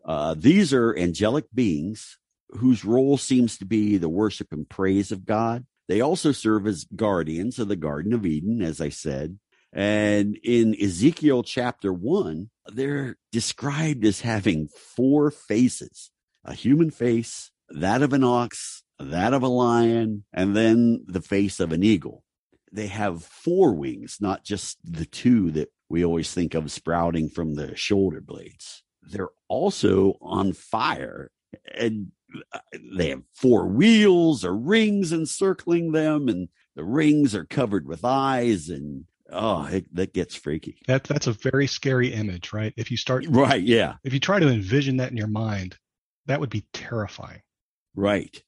uh, 0.04 0.34
these 0.36 0.72
are 0.72 0.96
angelic 0.96 1.46
beings 1.54 2.18
whose 2.50 2.84
role 2.84 3.16
seems 3.18 3.58
to 3.58 3.64
be 3.64 3.96
the 3.96 4.08
worship 4.08 4.48
and 4.52 4.68
praise 4.68 5.12
of 5.12 5.24
God. 5.24 5.66
They 5.88 6.00
also 6.00 6.32
serve 6.32 6.66
as 6.66 6.84
guardians 6.94 7.58
of 7.58 7.68
the 7.68 7.76
Garden 7.76 8.12
of 8.12 8.26
Eden, 8.26 8.62
as 8.62 8.80
I 8.80 8.90
said. 8.90 9.38
And 9.72 10.38
in 10.42 10.74
Ezekiel 10.80 11.42
chapter 11.42 11.92
one, 11.92 12.50
they're 12.66 13.16
described 13.32 14.04
as 14.04 14.20
having 14.20 14.68
four 14.68 15.30
faces 15.30 16.10
a 16.44 16.54
human 16.54 16.90
face, 16.90 17.50
that 17.68 18.02
of 18.02 18.14
an 18.14 18.24
ox, 18.24 18.82
that 18.98 19.34
of 19.34 19.42
a 19.42 19.48
lion, 19.48 20.24
and 20.32 20.56
then 20.56 21.04
the 21.06 21.22
face 21.22 21.60
of 21.60 21.72
an 21.72 21.82
eagle. 21.82 22.24
They 22.72 22.88
have 22.88 23.24
four 23.24 23.74
wings, 23.74 24.18
not 24.20 24.44
just 24.44 24.78
the 24.84 25.06
two 25.06 25.50
that 25.52 25.70
we 25.88 26.04
always 26.04 26.32
think 26.32 26.54
of 26.54 26.70
sprouting 26.70 27.28
from 27.28 27.54
the 27.54 27.74
shoulder 27.76 28.20
blades. 28.20 28.82
They're 29.02 29.30
also 29.48 30.18
on 30.20 30.52
fire 30.52 31.30
and 31.74 32.12
uh, 32.52 32.58
they 32.92 33.08
have 33.08 33.22
four 33.32 33.66
wheels 33.66 34.44
or 34.44 34.54
rings 34.54 35.12
encircling 35.12 35.92
them 35.92 36.28
and 36.28 36.48
the 36.74 36.84
rings 36.84 37.34
are 37.34 37.46
covered 37.46 37.86
with 37.88 38.04
eyes 38.04 38.68
and 38.68 39.04
oh 39.32 39.64
it, 39.66 39.94
that 39.94 40.12
gets 40.12 40.34
freaky. 40.34 40.78
That 40.86 41.04
that's 41.04 41.26
a 41.26 41.32
very 41.32 41.66
scary 41.66 42.12
image 42.12 42.52
right? 42.52 42.74
If 42.76 42.90
you 42.90 42.98
start 42.98 43.24
right 43.28 43.62
yeah. 43.62 43.94
if 44.04 44.12
you 44.12 44.20
try 44.20 44.38
to 44.38 44.48
envision 44.48 44.98
that 44.98 45.10
in 45.10 45.16
your 45.16 45.26
mind 45.26 45.78
that 46.26 46.40
would 46.40 46.50
be 46.50 46.66
terrifying. 46.74 47.40
Right 47.96 48.42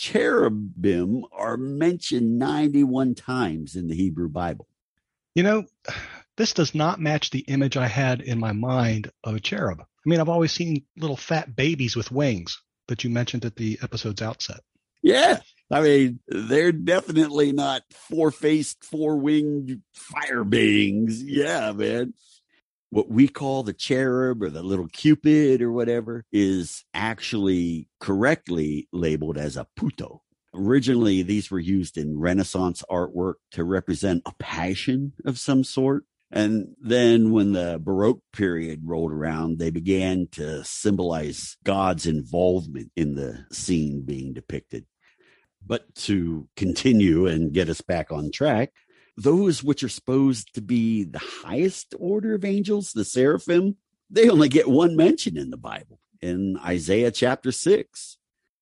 cherubim 0.00 1.24
are 1.30 1.58
mentioned 1.58 2.38
91 2.38 3.14
times 3.14 3.76
in 3.76 3.86
the 3.86 3.94
hebrew 3.94 4.28
bible 4.30 4.66
you 5.34 5.42
know 5.42 5.64
this 6.36 6.54
does 6.54 6.74
not 6.74 6.98
match 6.98 7.28
the 7.30 7.40
image 7.40 7.76
i 7.76 7.86
had 7.86 8.22
in 8.22 8.38
my 8.38 8.52
mind 8.52 9.10
of 9.24 9.34
a 9.34 9.40
cherub 9.40 9.80
i 9.80 10.08
mean 10.08 10.18
i've 10.20 10.28
always 10.30 10.52
seen 10.52 10.84
little 10.96 11.18
fat 11.18 11.54
babies 11.54 11.96
with 11.96 12.10
wings 12.10 12.62
that 12.88 13.04
you 13.04 13.10
mentioned 13.10 13.44
at 13.44 13.56
the 13.56 13.78
episode's 13.82 14.22
outset 14.22 14.60
yeah 15.02 15.40
I 15.72 15.82
mean, 15.82 16.18
they're 16.26 16.72
definitely 16.72 17.52
not 17.52 17.82
four 17.92 18.32
faced, 18.32 18.82
four 18.82 19.16
winged 19.18 19.82
fire 19.94 20.42
beings. 20.42 21.22
Yeah, 21.22 21.70
man. 21.70 22.14
What 22.90 23.08
we 23.08 23.28
call 23.28 23.62
the 23.62 23.72
cherub 23.72 24.42
or 24.42 24.50
the 24.50 24.64
little 24.64 24.88
cupid 24.88 25.62
or 25.62 25.70
whatever 25.70 26.24
is 26.32 26.84
actually 26.92 27.88
correctly 28.00 28.88
labeled 28.92 29.38
as 29.38 29.56
a 29.56 29.68
putto. 29.76 30.22
Originally, 30.52 31.22
these 31.22 31.50
were 31.50 31.60
used 31.60 31.96
in 31.96 32.18
Renaissance 32.18 32.82
artwork 32.90 33.34
to 33.52 33.62
represent 33.62 34.22
a 34.26 34.34
passion 34.40 35.12
of 35.24 35.38
some 35.38 35.62
sort. 35.62 36.04
And 36.32 36.74
then 36.80 37.30
when 37.30 37.52
the 37.52 37.80
Baroque 37.80 38.22
period 38.32 38.80
rolled 38.84 39.12
around, 39.12 39.58
they 39.58 39.70
began 39.70 40.26
to 40.32 40.64
symbolize 40.64 41.56
God's 41.64 42.06
involvement 42.06 42.90
in 42.96 43.14
the 43.14 43.46
scene 43.52 44.02
being 44.04 44.32
depicted. 44.32 44.86
But 45.64 45.94
to 46.06 46.48
continue 46.56 47.26
and 47.26 47.52
get 47.52 47.68
us 47.68 47.80
back 47.80 48.10
on 48.10 48.32
track, 48.32 48.72
those 49.16 49.62
which 49.62 49.82
are 49.82 49.88
supposed 49.88 50.54
to 50.54 50.60
be 50.60 51.04
the 51.04 51.18
highest 51.18 51.94
order 51.98 52.34
of 52.34 52.44
angels, 52.44 52.92
the 52.92 53.04
seraphim, 53.04 53.76
they 54.08 54.28
only 54.28 54.48
get 54.48 54.68
one 54.68 54.96
mention 54.96 55.36
in 55.36 55.50
the 55.50 55.56
Bible 55.56 56.00
in 56.20 56.58
Isaiah 56.58 57.10
chapter 57.10 57.52
6. 57.52 58.18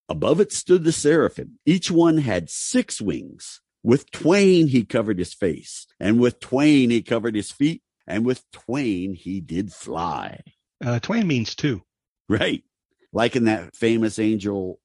Above 0.08 0.40
it 0.40 0.52
stood 0.52 0.84
the 0.84 0.92
seraphim. 0.92 1.58
Each 1.66 1.90
one 1.90 2.18
had 2.18 2.48
six 2.48 3.00
wings. 3.00 3.60
With 3.82 4.10
twain 4.10 4.68
he 4.68 4.84
covered 4.84 5.18
his 5.18 5.34
face, 5.34 5.86
and 6.00 6.18
with 6.18 6.40
twain 6.40 6.90
he 6.90 7.00
covered 7.02 7.34
his 7.34 7.50
feet, 7.50 7.82
and 8.06 8.24
with 8.24 8.50
twain 8.50 9.14
he 9.14 9.40
did 9.40 9.72
fly. 9.72 10.40
Uh, 10.84 10.98
twain 10.98 11.26
means 11.26 11.54
two. 11.54 11.82
Right. 12.28 12.64
Like 13.12 13.36
in 13.36 13.44
that 13.44 13.74
famous 13.76 14.18
angel, 14.18 14.80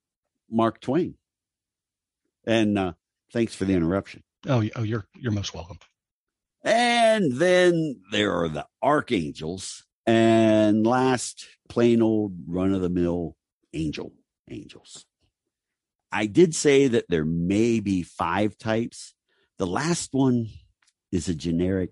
Mark 0.50 0.80
Twain. 0.80 1.16
And 2.46 2.78
uh, 2.78 2.94
thanks 3.32 3.56
for 3.56 3.66
the 3.66 3.74
interruption. 3.74 4.24
Oh, 4.48 4.64
oh, 4.76 4.84
you're 4.84 5.06
you're 5.16 5.32
most 5.32 5.54
welcome. 5.54 5.80
And 6.64 7.34
then 7.34 8.02
there 8.12 8.34
are 8.34 8.50
the 8.50 8.66
archangels, 8.82 9.84
and 10.06 10.86
last, 10.86 11.48
plain 11.70 12.02
old 12.02 12.34
run 12.48 12.74
of 12.74 12.82
the 12.82 12.90
mill 12.90 13.36
angel 13.74 14.14
angels. 14.50 15.06
I 16.12 16.28
did 16.28 16.54
say 16.54 16.88
that 16.88 17.06
there 17.10 17.26
may 17.26 17.80
be 17.80 18.04
five 18.04 18.58
types. 18.58 19.14
The 19.58 19.66
last 19.68 20.14
one 20.14 20.50
is 21.12 21.28
a 21.28 21.36
generic 21.36 21.92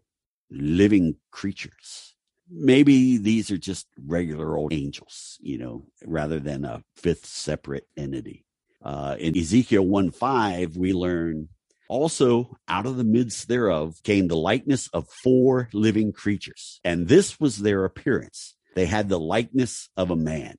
living 0.50 1.16
creatures. 1.32 2.16
Maybe 2.50 3.18
these 3.18 3.50
are 3.50 3.58
just 3.58 3.88
regular 4.06 4.58
old 4.58 4.74
angels, 4.74 5.38
you 5.42 5.58
know, 5.58 5.88
rather 6.06 6.40
than 6.40 6.66
a 6.66 6.84
fifth 6.96 7.26
separate 7.26 7.88
entity. 7.98 8.46
Uh, 8.84 9.16
in 9.20 9.38
Ezekiel 9.38 9.86
1 9.86 10.12
5, 10.12 10.76
we 10.76 10.94
learn 10.94 11.50
also 11.92 12.56
out 12.70 12.86
of 12.86 12.96
the 12.96 13.04
midst 13.04 13.50
thereof 13.50 14.00
came 14.04 14.30
the 14.30 14.36
likeness 14.36 14.88
of 14.94 15.10
four 15.10 15.68
living 15.74 16.14
creatures, 16.14 16.80
and 16.86 17.10
this 17.10 17.38
was 17.38 17.58
their 17.58 17.84
appearance. 17.84 18.56
They 18.76 18.86
had 18.86 19.10
the 19.10 19.20
likeness 19.20 19.90
of 19.98 20.10
a 20.10 20.16
man. 20.16 20.56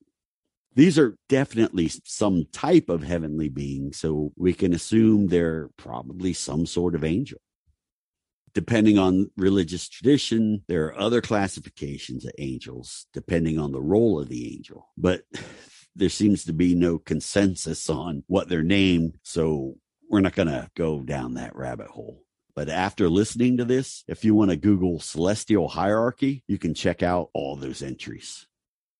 These 0.74 0.98
are 0.98 1.16
definitely 1.30 1.90
some 2.04 2.44
type 2.52 2.90
of 2.90 3.02
heavenly 3.02 3.48
being, 3.48 3.94
so 3.94 4.32
we 4.36 4.52
can 4.52 4.74
assume 4.74 5.26
they're 5.26 5.70
probably 5.78 6.34
some 6.34 6.66
sort 6.66 6.94
of 6.94 7.02
angel. 7.02 7.38
Depending 8.52 8.98
on 8.98 9.30
religious 9.38 9.88
tradition, 9.88 10.62
there 10.68 10.84
are 10.86 10.98
other 10.98 11.22
classifications 11.22 12.26
of 12.26 12.32
angels, 12.36 13.06
depending 13.14 13.58
on 13.58 13.72
the 13.72 13.80
role 13.80 14.20
of 14.20 14.28
the 14.28 14.54
angel. 14.54 14.90
But 14.98 15.22
there 15.96 16.10
seems 16.10 16.44
to 16.44 16.52
be 16.52 16.74
no 16.74 16.98
consensus 16.98 17.88
on 17.88 18.24
what 18.26 18.50
they're 18.50 18.62
named. 18.62 19.16
So 19.22 19.76
we're 20.12 20.20
not 20.20 20.34
going 20.34 20.48
to 20.48 20.70
go 20.76 21.00
down 21.00 21.34
that 21.34 21.56
rabbit 21.56 21.88
hole. 21.88 22.22
But 22.54 22.68
after 22.68 23.08
listening 23.08 23.56
to 23.56 23.64
this, 23.64 24.04
if 24.06 24.26
you 24.26 24.34
want 24.34 24.50
to 24.50 24.56
Google 24.58 25.00
celestial 25.00 25.68
hierarchy, 25.68 26.44
you 26.46 26.58
can 26.58 26.74
check 26.74 27.02
out 27.02 27.30
all 27.32 27.56
those 27.56 27.82
entries. 27.82 28.46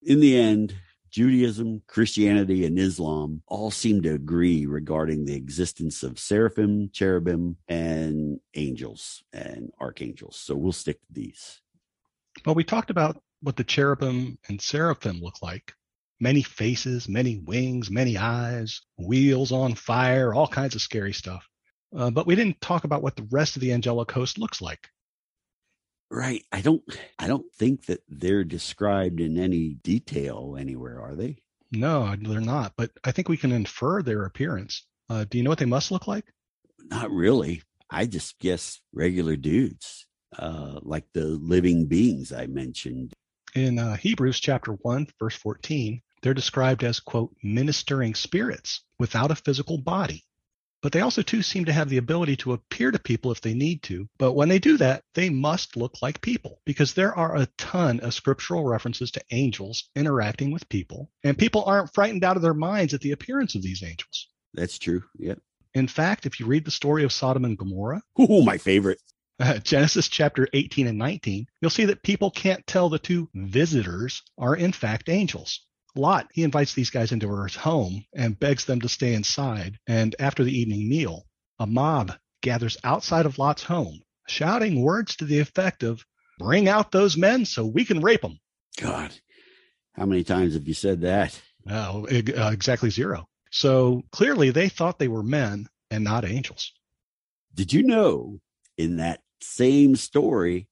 In 0.01 0.19
the 0.19 0.35
end, 0.35 0.73
Judaism, 1.11 1.83
Christianity, 1.85 2.65
and 2.65 2.79
Islam 2.79 3.43
all 3.47 3.69
seem 3.69 4.01
to 4.01 4.15
agree 4.15 4.65
regarding 4.65 5.25
the 5.25 5.35
existence 5.35 6.01
of 6.01 6.17
seraphim, 6.17 6.89
cherubim, 6.91 7.57
and 7.67 8.39
angels 8.55 9.23
and 9.31 9.71
archangels. 9.79 10.35
So 10.37 10.55
we'll 10.55 10.71
stick 10.71 10.99
to 11.01 11.13
these. 11.13 11.61
Well, 12.43 12.55
we 12.55 12.63
talked 12.63 12.89
about 12.89 13.21
what 13.41 13.57
the 13.57 13.63
cherubim 13.63 14.39
and 14.49 14.59
seraphim 14.59 15.19
look 15.21 15.43
like 15.43 15.75
many 16.19 16.41
faces, 16.41 17.09
many 17.09 17.39
wings, 17.39 17.89
many 17.89 18.17
eyes, 18.17 18.81
wheels 18.97 19.51
on 19.51 19.75
fire, 19.75 20.33
all 20.33 20.47
kinds 20.47 20.75
of 20.75 20.81
scary 20.81 21.13
stuff. 21.13 21.47
Uh, 21.95 22.09
but 22.09 22.25
we 22.25 22.35
didn't 22.35 22.61
talk 22.61 22.83
about 22.83 23.03
what 23.03 23.15
the 23.15 23.27
rest 23.31 23.55
of 23.55 23.61
the 23.61 23.71
angelic 23.71 24.11
host 24.11 24.37
looks 24.37 24.61
like. 24.61 24.89
Right. 26.09 26.43
I 26.51 26.61
don't 26.61 26.83
I 27.17 27.27
don't 27.27 27.51
think 27.55 27.87
that 27.87 28.03
they're 28.07 28.43
described 28.43 29.19
in 29.19 29.39
any 29.39 29.75
detail 29.83 30.55
anywhere, 30.59 31.01
are 31.01 31.15
they? 31.15 31.37
No, 31.71 32.15
they're 32.15 32.39
not, 32.39 32.73
but 32.77 32.91
I 33.03 33.11
think 33.11 33.29
we 33.29 33.37
can 33.37 33.51
infer 33.51 34.03
their 34.03 34.25
appearance. 34.25 34.85
Uh, 35.09 35.25
do 35.27 35.37
you 35.37 35.43
know 35.43 35.49
what 35.49 35.57
they 35.57 35.65
must 35.65 35.91
look 35.91 36.07
like? 36.07 36.25
Not 36.79 37.09
really. 37.09 37.63
I 37.89 38.05
just 38.05 38.39
guess 38.39 38.79
regular 38.93 39.35
dudes, 39.35 40.05
uh, 40.37 40.79
like 40.83 41.05
the 41.13 41.25
living 41.25 41.87
beings 41.87 42.31
I 42.31 42.45
mentioned. 42.45 43.13
In 43.55 43.77
uh, 43.77 43.95
Hebrews 43.97 44.39
chapter 44.39 44.71
1, 44.71 45.07
verse 45.19 45.35
14, 45.35 46.01
they're 46.21 46.33
described 46.33 46.83
as, 46.83 46.99
quote, 46.99 47.35
ministering 47.43 48.15
spirits 48.15 48.81
without 48.97 49.29
a 49.29 49.35
physical 49.35 49.77
body. 49.77 50.23
But 50.81 50.91
they 50.91 51.01
also, 51.01 51.21
too, 51.21 51.41
seem 51.41 51.63
to 51.65 51.71
have 51.71 51.87
the 51.87 51.97
ability 51.97 52.35
to 52.37 52.53
appear 52.53 52.91
to 52.91 52.99
people 52.99 53.31
if 53.31 53.39
they 53.41 53.53
need 53.53 53.83
to. 53.83 54.09
But 54.17 54.33
when 54.33 54.49
they 54.49 54.59
do 54.59 54.75
that, 54.77 55.03
they 55.13 55.29
must 55.29 55.77
look 55.77 56.01
like 56.01 56.19
people 56.19 56.59
because 56.65 56.93
there 56.93 57.15
are 57.15 57.37
a 57.37 57.47
ton 57.57 57.99
of 58.01 58.13
scriptural 58.13 58.65
references 58.65 59.11
to 59.11 59.23
angels 59.31 59.89
interacting 59.95 60.51
with 60.51 60.67
people, 60.67 61.09
and 61.23 61.37
people 61.37 61.63
aren't 61.63 61.93
frightened 61.93 62.23
out 62.23 62.35
of 62.35 62.41
their 62.41 62.53
minds 62.53 62.93
at 62.93 63.01
the 63.01 63.11
appearance 63.11 63.55
of 63.55 63.61
these 63.61 63.83
angels. 63.83 64.27
That's 64.53 64.77
true. 64.77 65.03
Yep. 65.19 65.39
In 65.73 65.87
fact, 65.87 66.25
if 66.25 66.39
you 66.39 66.47
read 66.47 66.65
the 66.65 66.71
story 66.71 67.03
of 67.03 67.13
Sodom 67.13 67.45
and 67.45 67.57
Gomorrah, 67.57 68.01
oh, 68.17 68.43
my 68.43 68.57
favorite. 68.57 68.99
Uh, 69.39 69.57
Genesis 69.59 70.07
chapter 70.07 70.47
18 70.53 70.87
and 70.87 70.97
19, 70.97 71.47
you'll 71.59 71.71
see 71.71 71.85
that 71.85 72.03
people 72.03 72.29
can't 72.29 72.65
tell 72.67 72.89
the 72.89 72.99
two 72.99 73.29
visitors 73.33 74.21
are 74.37 74.55
in 74.55 74.71
fact 74.71 75.09
angels. 75.09 75.61
Lot, 75.95 76.27
he 76.33 76.43
invites 76.43 76.73
these 76.73 76.89
guys 76.89 77.11
into 77.11 77.41
his 77.43 77.55
home 77.55 78.05
and 78.13 78.39
begs 78.39 78.65
them 78.65 78.81
to 78.81 78.89
stay 78.89 79.13
inside. 79.13 79.77
And 79.87 80.15
after 80.19 80.43
the 80.43 80.57
evening 80.57 80.87
meal, 80.87 81.25
a 81.59 81.67
mob 81.67 82.13
gathers 82.41 82.77
outside 82.83 83.25
of 83.25 83.37
Lot's 83.37 83.63
home, 83.63 84.01
shouting 84.27 84.81
words 84.81 85.15
to 85.17 85.25
the 85.25 85.39
effect 85.39 85.83
of, 85.83 86.03
Bring 86.39 86.67
out 86.67 86.91
those 86.91 87.15
men 87.15 87.45
so 87.45 87.65
we 87.65 87.85
can 87.85 88.01
rape 88.01 88.21
them. 88.21 88.39
God, 88.79 89.13
how 89.93 90.05
many 90.05 90.23
times 90.23 90.55
have 90.55 90.67
you 90.67 90.73
said 90.73 91.01
that? 91.01 91.39
Oh, 91.69 92.07
uh, 92.07 92.49
exactly 92.51 92.89
zero. 92.89 93.27
So 93.51 94.01
clearly 94.11 94.49
they 94.49 94.67
thought 94.67 94.97
they 94.97 95.07
were 95.07 95.23
men 95.23 95.67
and 95.91 96.03
not 96.03 96.25
angels. 96.25 96.71
Did 97.53 97.71
you 97.71 97.83
know 97.83 98.39
in 98.77 98.97
that 98.97 99.21
same 99.41 99.95
story, 99.95 100.67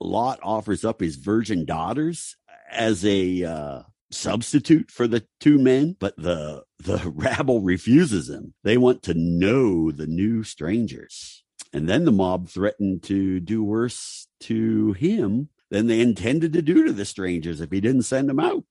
Lot 0.00 0.38
offers 0.42 0.84
up 0.84 1.00
his 1.00 1.16
virgin 1.16 1.64
daughters 1.64 2.36
as 2.70 3.04
a 3.04 3.44
uh, 3.44 3.82
substitute 4.10 4.90
for 4.90 5.06
the 5.06 5.26
two 5.40 5.58
men, 5.58 5.96
but 5.98 6.16
the 6.16 6.64
the 6.78 7.10
rabble 7.14 7.60
refuses 7.60 8.28
him. 8.28 8.54
They 8.62 8.76
want 8.76 9.02
to 9.04 9.14
know 9.14 9.90
the 9.90 10.06
new 10.06 10.44
strangers. 10.44 11.42
And 11.72 11.88
then 11.88 12.04
the 12.04 12.12
mob 12.12 12.48
threatened 12.48 13.02
to 13.04 13.40
do 13.40 13.62
worse 13.62 14.28
to 14.40 14.92
him 14.92 15.50
than 15.70 15.86
they 15.86 16.00
intended 16.00 16.52
to 16.54 16.62
do 16.62 16.84
to 16.84 16.92
the 16.92 17.04
strangers 17.04 17.60
if 17.60 17.70
he 17.70 17.80
didn't 17.80 18.02
send 18.02 18.28
them 18.28 18.40
out. 18.40 18.64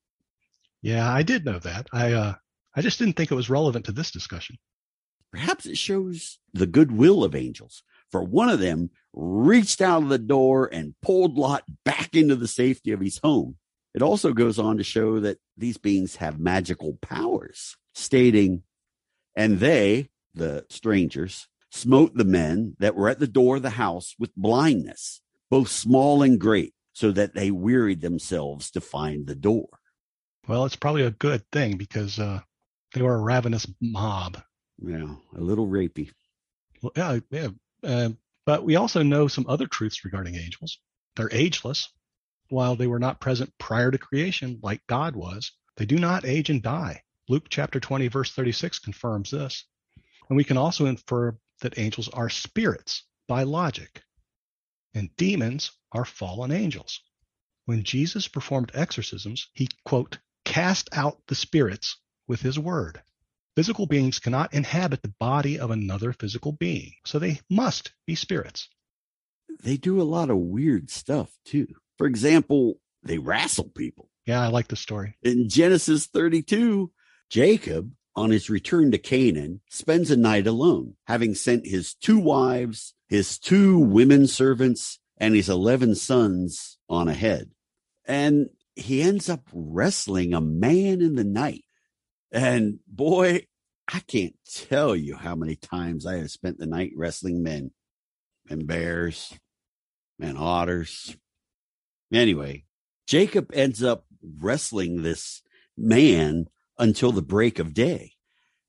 Yeah, 0.82 1.12
I 1.12 1.22
did 1.22 1.46
know 1.46 1.60
that. 1.60 1.88
I 1.92 2.14
uh 2.14 2.36
I 2.76 2.82
just 2.82 3.00
didn't 3.00 3.16
think 3.16 3.32
it 3.32 3.36
was 3.36 3.50
relevant 3.50 3.86
to 3.86 3.92
this 3.92 4.12
discussion. 4.12 4.58
Perhaps 5.32 5.66
it 5.66 5.78
shows 5.78 6.40
the 6.54 6.68
goodwill 6.68 7.24
of 7.24 7.36
angels, 7.36 7.84
for 8.12 8.24
one 8.24 8.50
of 8.50 8.60
them 8.60 8.90
reached 9.14 9.82
out 9.82 10.04
of 10.04 10.10
the 10.10 10.18
door 10.18 10.70
and 10.72 10.96
pulled 11.02 11.38
Lot 11.38 11.64
back 11.84 12.14
into 12.14 12.36
the 12.36 12.48
safety 12.48 12.92
of 12.92 13.00
his 13.00 13.20
home. 13.24 13.58
It 13.94 14.02
also 14.02 14.32
goes 14.34 14.60
on 14.60 14.78
to 14.78 14.84
show 14.84 15.20
that 15.22 15.40
these 15.58 15.78
beings 15.78 16.18
have 16.18 16.40
magical 16.40 16.98
powers, 17.02 17.76
stating, 17.96 18.64
and 19.36 19.60
they, 19.60 20.10
the 20.34 20.66
strangers, 20.70 21.48
smote 21.72 22.14
the 22.16 22.26
men 22.26 22.76
that 22.80 22.96
were 22.96 23.10
at 23.10 23.20
the 23.20 23.28
door 23.28 23.58
of 23.58 23.64
the 23.64 23.72
house 23.72 24.16
with 24.20 24.36
blindness, 24.36 25.22
both 25.50 25.70
small 25.70 26.22
and 26.22 26.40
great, 26.40 26.74
so 26.94 27.12
that 27.12 27.34
they 27.34 27.52
wearied 27.52 28.02
themselves 28.02 28.72
to 28.72 28.82
find 28.82 29.26
the 29.26 29.36
door. 29.36 29.68
Well, 30.48 30.66
it's 30.66 30.76
probably 30.76 31.04
a 31.04 31.12
good 31.12 31.44
thing 31.52 31.78
because 31.78 32.20
uh, 32.20 32.42
they 32.94 33.02
were 33.02 33.16
a 33.16 33.22
ravenous 33.22 33.68
mob. 33.82 34.42
Yeah, 34.80 35.16
a 35.36 35.42
little 35.42 35.68
rapey. 35.68 36.12
Well, 36.82 36.92
yeah, 36.96 37.20
yeah. 37.32 37.48
Uh, 37.84 38.10
but 38.46 38.64
we 38.64 38.76
also 38.76 39.04
know 39.04 39.28
some 39.28 39.46
other 39.48 39.68
truths 39.68 40.06
regarding 40.06 40.36
angels. 40.36 40.80
They're 41.16 41.30
ageless. 41.32 41.90
While 42.50 42.76
they 42.76 42.88
were 42.88 43.00
not 43.00 43.20
present 43.20 43.54
prior 43.58 43.92
to 43.92 43.98
creation, 43.98 44.60
like 44.64 44.88
God 44.88 45.16
was, 45.16 45.52
they 45.76 45.86
do 45.86 46.00
not 46.00 46.26
age 46.26 46.50
and 46.50 46.62
die. 46.62 47.04
Luke 47.28 47.48
chapter 47.50 47.80
20, 47.80 48.08
verse 48.08 48.32
36 48.32 48.80
confirms 48.80 49.32
this. 49.32 49.66
And 50.30 50.38
we 50.38 50.44
can 50.44 50.58
also 50.58 50.86
infer 50.86 51.38
that 51.62 51.78
angels 51.78 52.08
are 52.10 52.30
spirits 52.30 53.04
by 53.28 53.44
logic, 53.44 54.04
and 54.94 55.16
demons 55.18 55.72
are 55.92 56.06
fallen 56.06 56.52
angels. 56.52 57.02
When 57.66 57.84
Jesus 57.84 58.28
performed 58.28 58.72
exorcisms, 58.74 59.50
he, 59.54 59.68
quote, 59.84 60.20
cast 60.46 60.90
out 60.94 61.22
the 61.28 61.36
spirits 61.36 61.98
with 62.28 62.42
his 62.42 62.58
word. 62.58 63.02
Physical 63.58 63.88
beings 63.88 64.20
cannot 64.20 64.54
inhabit 64.54 65.02
the 65.02 65.16
body 65.20 65.58
of 65.58 65.72
another 65.72 66.14
physical 66.14 66.52
being, 66.52 66.94
so 67.08 67.18
they 67.18 67.40
must 67.50 67.92
be 68.06 68.14
spirits. 68.14 68.70
They 69.64 69.78
do 69.78 70.00
a 70.00 70.04
lot 70.04 70.30
of 70.30 70.38
weird 70.38 70.92
stuff 70.92 71.32
too. 71.44 71.66
For 71.98 72.06
example, 72.06 72.76
they 73.02 73.18
wrestle 73.18 73.72
people. 73.76 74.12
Yeah, 74.28 74.44
I 74.44 74.50
like 74.50 74.68
the 74.68 74.76
story. 74.76 75.18
In 75.24 75.50
Genesis 75.50 76.06
32, 76.06 76.92
Jacob, 77.32 77.94
on 78.16 78.30
his 78.30 78.48
return 78.48 78.92
to 78.92 79.00
Canaan, 79.00 79.62
spends 79.72 80.12
a 80.12 80.18
night 80.18 80.46
alone, 80.46 80.94
having 81.08 81.34
sent 81.34 81.66
his 81.66 81.96
two 81.96 82.20
wives, 82.20 82.94
his 83.10 83.40
two 83.40 83.80
women 83.80 84.28
servants, 84.28 85.00
and 85.18 85.34
his 85.34 85.50
11 85.50 85.96
sons 85.96 86.78
on 86.88 87.08
ahead. 87.08 87.50
And 88.06 88.52
he 88.76 89.02
ends 89.02 89.28
up 89.30 89.50
wrestling 89.52 90.36
a 90.36 90.42
man 90.42 91.02
in 91.02 91.16
the 91.16 91.24
night 91.24 91.64
and 92.32 92.80
boy, 92.88 93.48
I 93.92 94.00
can't 94.00 94.36
tell 94.46 94.96
you 94.96 95.16
how 95.16 95.36
many 95.36 95.56
times 95.56 96.06
I 96.06 96.18
have 96.18 96.32
spent 96.32 96.58
the 96.58 96.66
night 96.66 96.92
wrestling 96.96 97.42
men 97.42 97.72
and 98.50 98.68
bears 98.68 99.34
and 100.20 100.38
otters. 100.38 101.16
Anyway, 102.12 102.66
Jacob 103.08 103.52
ends 103.54 103.84
up 103.84 104.06
wrestling 104.40 105.02
this 105.02 105.42
man 105.78 106.48
until 106.78 107.12
the 107.12 107.22
break 107.22 107.60
of 107.60 107.74
day. 107.74 108.12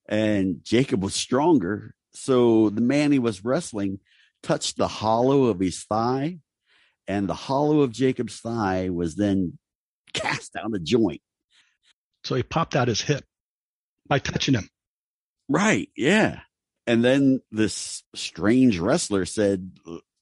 And 0.08 0.62
Jacob 0.62 1.02
was 1.02 1.14
stronger. 1.14 1.94
So 2.12 2.70
the 2.70 2.80
man 2.80 3.12
he 3.12 3.18
was 3.18 3.44
wrestling 3.44 4.00
touched 4.42 4.76
the 4.76 4.88
hollow 4.88 5.44
of 5.44 5.60
his 5.60 5.84
thigh, 5.84 6.38
and 7.06 7.28
the 7.28 7.34
hollow 7.34 7.80
of 7.80 7.92
Jacob's 7.92 8.40
thigh 8.40 8.88
was 8.88 9.16
then 9.16 9.58
cast 10.12 10.52
down 10.52 10.70
the 10.70 10.78
joint. 10.78 11.20
So 12.24 12.34
he 12.34 12.42
popped 12.42 12.76
out 12.76 12.88
his 12.88 13.02
hip 13.02 13.24
by 14.08 14.18
touching 14.18 14.54
him. 14.54 14.68
Right. 15.48 15.88
Yeah. 15.96 16.40
And 16.86 17.04
then 17.04 17.40
this 17.50 18.02
strange 18.14 18.78
wrestler 18.78 19.26
said, 19.26 19.72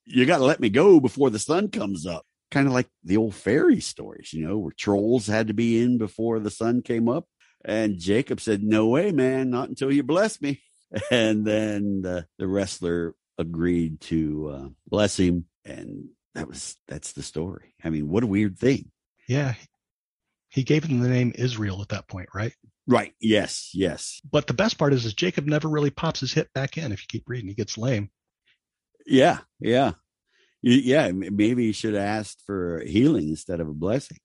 You 0.04 0.26
got 0.26 0.38
to 0.38 0.44
let 0.44 0.60
me 0.60 0.68
go 0.68 1.00
before 1.00 1.30
the 1.30 1.38
sun 1.38 1.68
comes 1.68 2.06
up. 2.06 2.24
Kind 2.50 2.66
of 2.66 2.72
like 2.72 2.88
the 3.02 3.16
old 3.16 3.34
fairy 3.34 3.80
stories, 3.80 4.32
you 4.32 4.46
know, 4.46 4.58
where 4.58 4.72
trolls 4.76 5.26
had 5.26 5.48
to 5.48 5.54
be 5.54 5.82
in 5.82 5.98
before 5.98 6.38
the 6.38 6.50
sun 6.50 6.82
came 6.82 7.08
up. 7.08 7.26
And 7.64 7.98
Jacob 7.98 8.40
said, 8.40 8.62
No 8.62 8.86
way, 8.86 9.12
man, 9.12 9.50
not 9.50 9.68
until 9.68 9.92
you 9.92 10.02
bless 10.02 10.40
me. 10.40 10.62
And 11.10 11.44
then 11.44 12.02
the, 12.02 12.26
the 12.38 12.46
wrestler 12.46 13.16
agreed 13.38 14.00
to 14.02 14.48
uh, 14.48 14.68
bless 14.86 15.18
him. 15.18 15.46
And 15.64 16.10
that 16.36 16.46
was, 16.46 16.76
that's 16.86 17.12
the 17.12 17.24
story. 17.24 17.74
I 17.82 17.90
mean, 17.90 18.08
what 18.08 18.22
a 18.22 18.28
weird 18.28 18.56
thing. 18.56 18.92
Yeah. 19.28 19.54
He 20.48 20.62
gave 20.62 20.84
him 20.84 21.00
the 21.00 21.08
name 21.08 21.32
Israel 21.34 21.82
at 21.82 21.88
that 21.88 22.06
point, 22.06 22.28
right? 22.32 22.52
Right. 22.86 23.14
Yes. 23.20 23.70
Yes. 23.74 24.20
But 24.30 24.46
the 24.46 24.54
best 24.54 24.78
part 24.78 24.92
is, 24.92 25.04
is 25.04 25.14
Jacob 25.14 25.46
never 25.46 25.68
really 25.68 25.90
pops 25.90 26.20
his 26.20 26.32
hip 26.32 26.52
back 26.54 26.78
in. 26.78 26.92
If 26.92 27.02
you 27.02 27.06
keep 27.08 27.28
reading, 27.28 27.48
he 27.48 27.54
gets 27.54 27.76
lame. 27.76 28.10
Yeah. 29.04 29.38
Yeah. 29.60 29.92
Yeah. 30.62 31.10
Maybe 31.12 31.66
he 31.66 31.72
should 31.72 31.94
have 31.94 32.02
asked 32.02 32.42
for 32.46 32.82
healing 32.86 33.28
instead 33.28 33.60
of 33.60 33.68
a 33.68 33.74
blessing. 33.74 34.18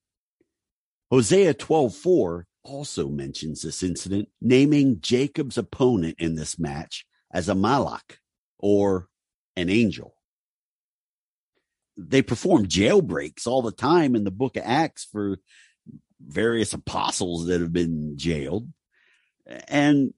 Hosea 1.10 1.56
12 1.56 1.96
4 1.96 2.48
also 2.64 3.10
mentions 3.10 3.64
this 3.64 3.82
incident, 3.82 4.30
naming 4.40 5.02
Jacob's 5.02 5.58
opponent 5.58 6.16
in 6.20 6.36
this 6.36 6.60
match 6.60 7.06
as 7.34 7.50
a 7.50 7.54
malach 7.54 8.18
or 8.60 9.08
an 9.56 9.70
angel. 9.70 10.14
They 11.98 12.22
perform 12.22 12.68
jailbreaks 12.68 13.48
all 13.48 13.62
the 13.62 13.72
time 13.72 14.16
in 14.16 14.24
the 14.24 14.32
book 14.32 14.56
of 14.56 14.64
Acts 14.66 15.06
for 15.12 15.38
various 16.28 16.74
apostles 16.74 17.48
that 17.48 17.62
have 17.62 17.74
been 17.74 18.18
jailed. 18.18 18.68
And 19.68 20.14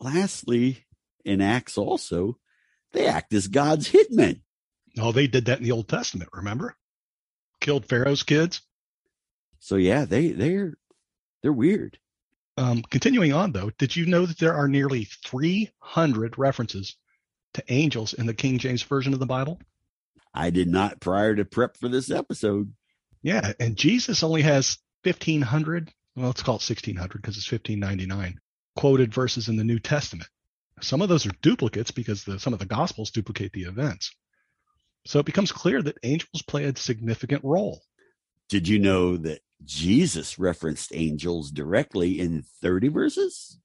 lastly, 0.00 0.84
in 1.24 1.40
Acts 1.40 1.78
also, 1.78 2.38
they 2.92 3.06
act 3.06 3.32
as 3.32 3.48
God's 3.48 3.90
hitmen. 3.90 4.40
Oh, 4.98 5.12
they 5.12 5.26
did 5.26 5.46
that 5.46 5.58
in 5.58 5.64
the 5.64 5.72
Old 5.72 5.88
Testament, 5.88 6.30
remember? 6.32 6.76
Killed 7.60 7.86
Pharaoh's 7.86 8.22
kids. 8.22 8.60
So 9.58 9.76
yeah, 9.76 10.04
they 10.04 10.28
they're 10.28 10.74
they're 11.42 11.52
weird. 11.52 11.98
Um, 12.56 12.82
continuing 12.82 13.32
on 13.32 13.52
though, 13.52 13.70
did 13.78 13.96
you 13.96 14.06
know 14.06 14.26
that 14.26 14.38
there 14.38 14.54
are 14.54 14.68
nearly 14.68 15.08
300 15.26 16.38
references 16.38 16.96
to 17.54 17.64
angels 17.72 18.12
in 18.12 18.26
the 18.26 18.34
King 18.34 18.58
James 18.58 18.82
version 18.82 19.12
of 19.12 19.18
the 19.18 19.26
Bible? 19.26 19.60
I 20.32 20.50
did 20.50 20.68
not 20.68 21.00
prior 21.00 21.34
to 21.34 21.44
prep 21.44 21.76
for 21.76 21.88
this 21.88 22.10
episode. 22.10 22.74
Yeah, 23.22 23.52
and 23.58 23.76
Jesus 23.76 24.22
only 24.22 24.42
has 24.42 24.78
1500, 25.04 25.92
well, 26.16 26.26
let's 26.26 26.42
call 26.42 26.54
it 26.54 26.64
1600 26.66 27.20
because 27.20 27.36
it's 27.36 27.50
1599 27.50 28.40
quoted 28.76 29.14
verses 29.14 29.48
in 29.48 29.56
the 29.56 29.64
New 29.64 29.78
Testament. 29.78 30.28
Some 30.80 31.02
of 31.02 31.08
those 31.08 31.26
are 31.26 31.32
duplicates 31.42 31.90
because 31.90 32.24
the, 32.24 32.38
some 32.38 32.52
of 32.52 32.58
the 32.58 32.66
Gospels 32.66 33.10
duplicate 33.10 33.52
the 33.52 33.62
events. 33.62 34.14
So 35.06 35.18
it 35.18 35.26
becomes 35.26 35.52
clear 35.52 35.82
that 35.82 35.98
angels 36.02 36.42
play 36.42 36.64
a 36.64 36.76
significant 36.76 37.44
role. 37.44 37.82
Did 38.48 38.68
you 38.68 38.78
know 38.78 39.16
that 39.18 39.40
Jesus 39.64 40.38
referenced 40.38 40.92
angels 40.94 41.50
directly 41.50 42.20
in 42.20 42.44
30 42.62 42.88
verses? 42.88 43.58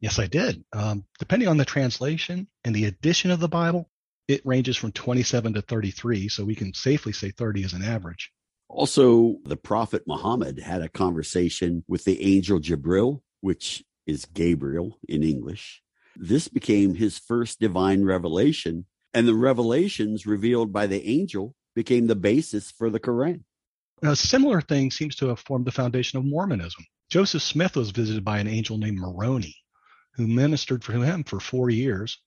Yes, 0.00 0.18
I 0.18 0.26
did. 0.26 0.64
Um, 0.72 1.04
depending 1.18 1.48
on 1.48 1.56
the 1.56 1.64
translation 1.64 2.48
and 2.64 2.74
the 2.74 2.84
edition 2.86 3.30
of 3.30 3.40
the 3.40 3.48
Bible, 3.48 3.88
it 4.28 4.44
ranges 4.44 4.76
from 4.76 4.92
27 4.92 5.54
to 5.54 5.62
33. 5.62 6.28
So 6.28 6.44
we 6.44 6.54
can 6.54 6.74
safely 6.74 7.12
say 7.12 7.30
30 7.30 7.62
is 7.62 7.72
an 7.72 7.84
average. 7.84 8.32
Also, 8.68 9.36
the 9.44 9.56
Prophet 9.56 10.02
Muhammad 10.06 10.58
had 10.58 10.82
a 10.82 10.88
conversation 10.88 11.84
with 11.88 12.04
the 12.04 12.22
angel 12.22 12.58
Jibril, 12.58 13.22
which 13.40 13.84
is 14.06 14.26
Gabriel 14.26 14.98
in 15.08 15.22
English. 15.22 15.82
This 16.16 16.48
became 16.48 16.94
his 16.94 17.18
first 17.18 17.60
divine 17.60 18.04
revelation, 18.04 18.86
and 19.14 19.26
the 19.26 19.34
revelations 19.34 20.26
revealed 20.26 20.72
by 20.72 20.86
the 20.86 21.06
angel 21.06 21.54
became 21.74 22.06
the 22.06 22.16
basis 22.16 22.70
for 22.70 22.90
the 22.90 23.00
Quran. 23.00 23.42
A 24.02 24.16
similar 24.16 24.60
thing 24.60 24.90
seems 24.90 25.16
to 25.16 25.28
have 25.28 25.40
formed 25.40 25.66
the 25.66 25.72
foundation 25.72 26.18
of 26.18 26.24
Mormonism. 26.24 26.84
Joseph 27.08 27.42
Smith 27.42 27.76
was 27.76 27.90
visited 27.90 28.24
by 28.24 28.38
an 28.38 28.48
angel 28.48 28.78
named 28.78 28.98
Moroni, 28.98 29.56
who 30.14 30.26
ministered 30.26 30.82
for 30.82 30.92
him 30.92 31.22
for 31.24 31.38
four 31.38 31.70
years 31.70 32.18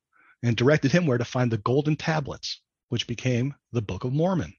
and 0.42 0.56
directed 0.56 0.92
him 0.92 1.06
where 1.06 1.18
to 1.18 1.26
find 1.26 1.52
the 1.52 1.58
golden 1.58 1.96
tablets, 1.96 2.62
which 2.90 3.08
became 3.08 3.54
the 3.72 3.82
Book 3.82 4.04
of 4.04 4.14
Mormon. 4.14 4.54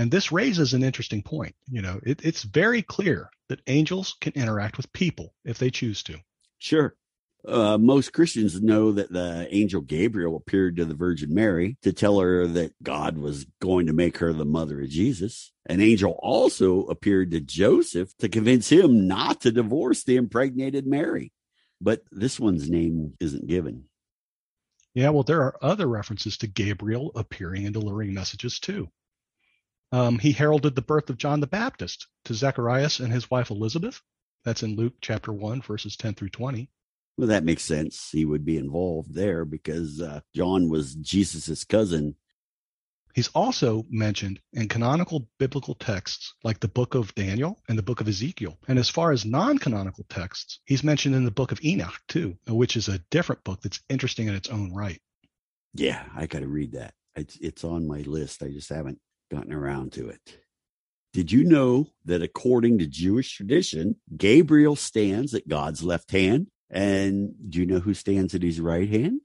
And 0.00 0.10
this 0.10 0.32
raises 0.32 0.72
an 0.72 0.82
interesting 0.82 1.20
point. 1.20 1.54
You 1.70 1.82
know, 1.82 2.00
it, 2.02 2.24
it's 2.24 2.42
very 2.42 2.80
clear 2.80 3.28
that 3.50 3.60
angels 3.66 4.16
can 4.18 4.32
interact 4.32 4.78
with 4.78 4.90
people 4.94 5.34
if 5.44 5.58
they 5.58 5.68
choose 5.68 6.02
to. 6.04 6.16
Sure. 6.56 6.94
Uh, 7.46 7.76
most 7.76 8.14
Christians 8.14 8.62
know 8.62 8.92
that 8.92 9.12
the 9.12 9.46
angel 9.50 9.82
Gabriel 9.82 10.36
appeared 10.36 10.76
to 10.76 10.86
the 10.86 10.94
Virgin 10.94 11.34
Mary 11.34 11.76
to 11.82 11.92
tell 11.92 12.18
her 12.18 12.46
that 12.46 12.72
God 12.82 13.18
was 13.18 13.44
going 13.60 13.88
to 13.88 13.92
make 13.92 14.16
her 14.16 14.32
the 14.32 14.46
mother 14.46 14.80
of 14.80 14.88
Jesus. 14.88 15.52
An 15.66 15.82
angel 15.82 16.18
also 16.22 16.86
appeared 16.86 17.32
to 17.32 17.40
Joseph 17.40 18.16
to 18.20 18.30
convince 18.30 18.72
him 18.72 19.06
not 19.06 19.42
to 19.42 19.52
divorce 19.52 20.04
the 20.04 20.16
impregnated 20.16 20.86
Mary. 20.86 21.30
But 21.78 22.04
this 22.10 22.40
one's 22.40 22.70
name 22.70 23.12
isn't 23.20 23.48
given. 23.48 23.84
Yeah, 24.94 25.10
well, 25.10 25.24
there 25.24 25.42
are 25.42 25.58
other 25.60 25.86
references 25.86 26.38
to 26.38 26.46
Gabriel 26.46 27.12
appearing 27.14 27.66
and 27.66 27.74
delivering 27.74 28.14
messages 28.14 28.58
too. 28.58 28.88
Um, 29.92 30.18
he 30.18 30.32
heralded 30.32 30.74
the 30.74 30.82
birth 30.82 31.10
of 31.10 31.18
John 31.18 31.40
the 31.40 31.46
Baptist 31.46 32.06
to 32.24 32.34
Zacharias 32.34 33.00
and 33.00 33.12
his 33.12 33.30
wife 33.30 33.50
Elizabeth. 33.50 34.00
That's 34.44 34.62
in 34.62 34.76
Luke 34.76 34.94
chapter 35.00 35.32
1, 35.32 35.62
verses 35.62 35.96
10 35.96 36.14
through 36.14 36.30
20. 36.30 36.70
Well, 37.16 37.28
that 37.28 37.44
makes 37.44 37.64
sense. 37.64 38.08
He 38.10 38.24
would 38.24 38.44
be 38.44 38.56
involved 38.56 39.14
there 39.14 39.44
because 39.44 40.00
uh, 40.00 40.20
John 40.34 40.70
was 40.70 40.94
Jesus's 40.94 41.64
cousin. 41.64 42.14
He's 43.14 43.28
also 43.34 43.84
mentioned 43.90 44.40
in 44.52 44.68
canonical 44.68 45.28
biblical 45.38 45.74
texts 45.74 46.34
like 46.44 46.60
the 46.60 46.68
book 46.68 46.94
of 46.94 47.14
Daniel 47.16 47.60
and 47.68 47.76
the 47.76 47.82
book 47.82 48.00
of 48.00 48.08
Ezekiel. 48.08 48.56
And 48.68 48.78
as 48.78 48.88
far 48.88 49.10
as 49.10 49.24
non 49.24 49.58
canonical 49.58 50.06
texts, 50.08 50.60
he's 50.64 50.84
mentioned 50.84 51.16
in 51.16 51.24
the 51.24 51.30
book 51.30 51.50
of 51.50 51.62
Enoch 51.64 52.00
too, 52.08 52.38
which 52.46 52.76
is 52.76 52.88
a 52.88 53.00
different 53.10 53.42
book 53.42 53.60
that's 53.60 53.82
interesting 53.88 54.28
in 54.28 54.36
its 54.36 54.48
own 54.48 54.72
right. 54.72 55.02
Yeah, 55.74 56.04
I 56.16 56.26
got 56.26 56.40
to 56.40 56.48
read 56.48 56.72
that. 56.72 56.94
It's, 57.16 57.36
it's 57.40 57.64
on 57.64 57.86
my 57.86 57.98
list. 57.98 58.42
I 58.42 58.48
just 58.48 58.68
haven't 58.68 59.00
gotten 59.30 59.52
around 59.52 59.92
to 59.92 60.08
it. 60.08 60.38
Did 61.12 61.32
you 61.32 61.44
know 61.44 61.88
that 62.04 62.22
according 62.22 62.78
to 62.78 62.86
Jewish 62.86 63.36
tradition, 63.36 63.96
Gabriel 64.16 64.76
stands 64.76 65.34
at 65.34 65.48
God's 65.48 65.82
left 65.82 66.10
hand? 66.12 66.48
And 66.70 67.34
do 67.48 67.58
you 67.58 67.66
know 67.66 67.80
who 67.80 67.94
stands 67.94 68.34
at 68.34 68.42
his 68.42 68.60
right 68.60 68.88
hand? 68.88 69.22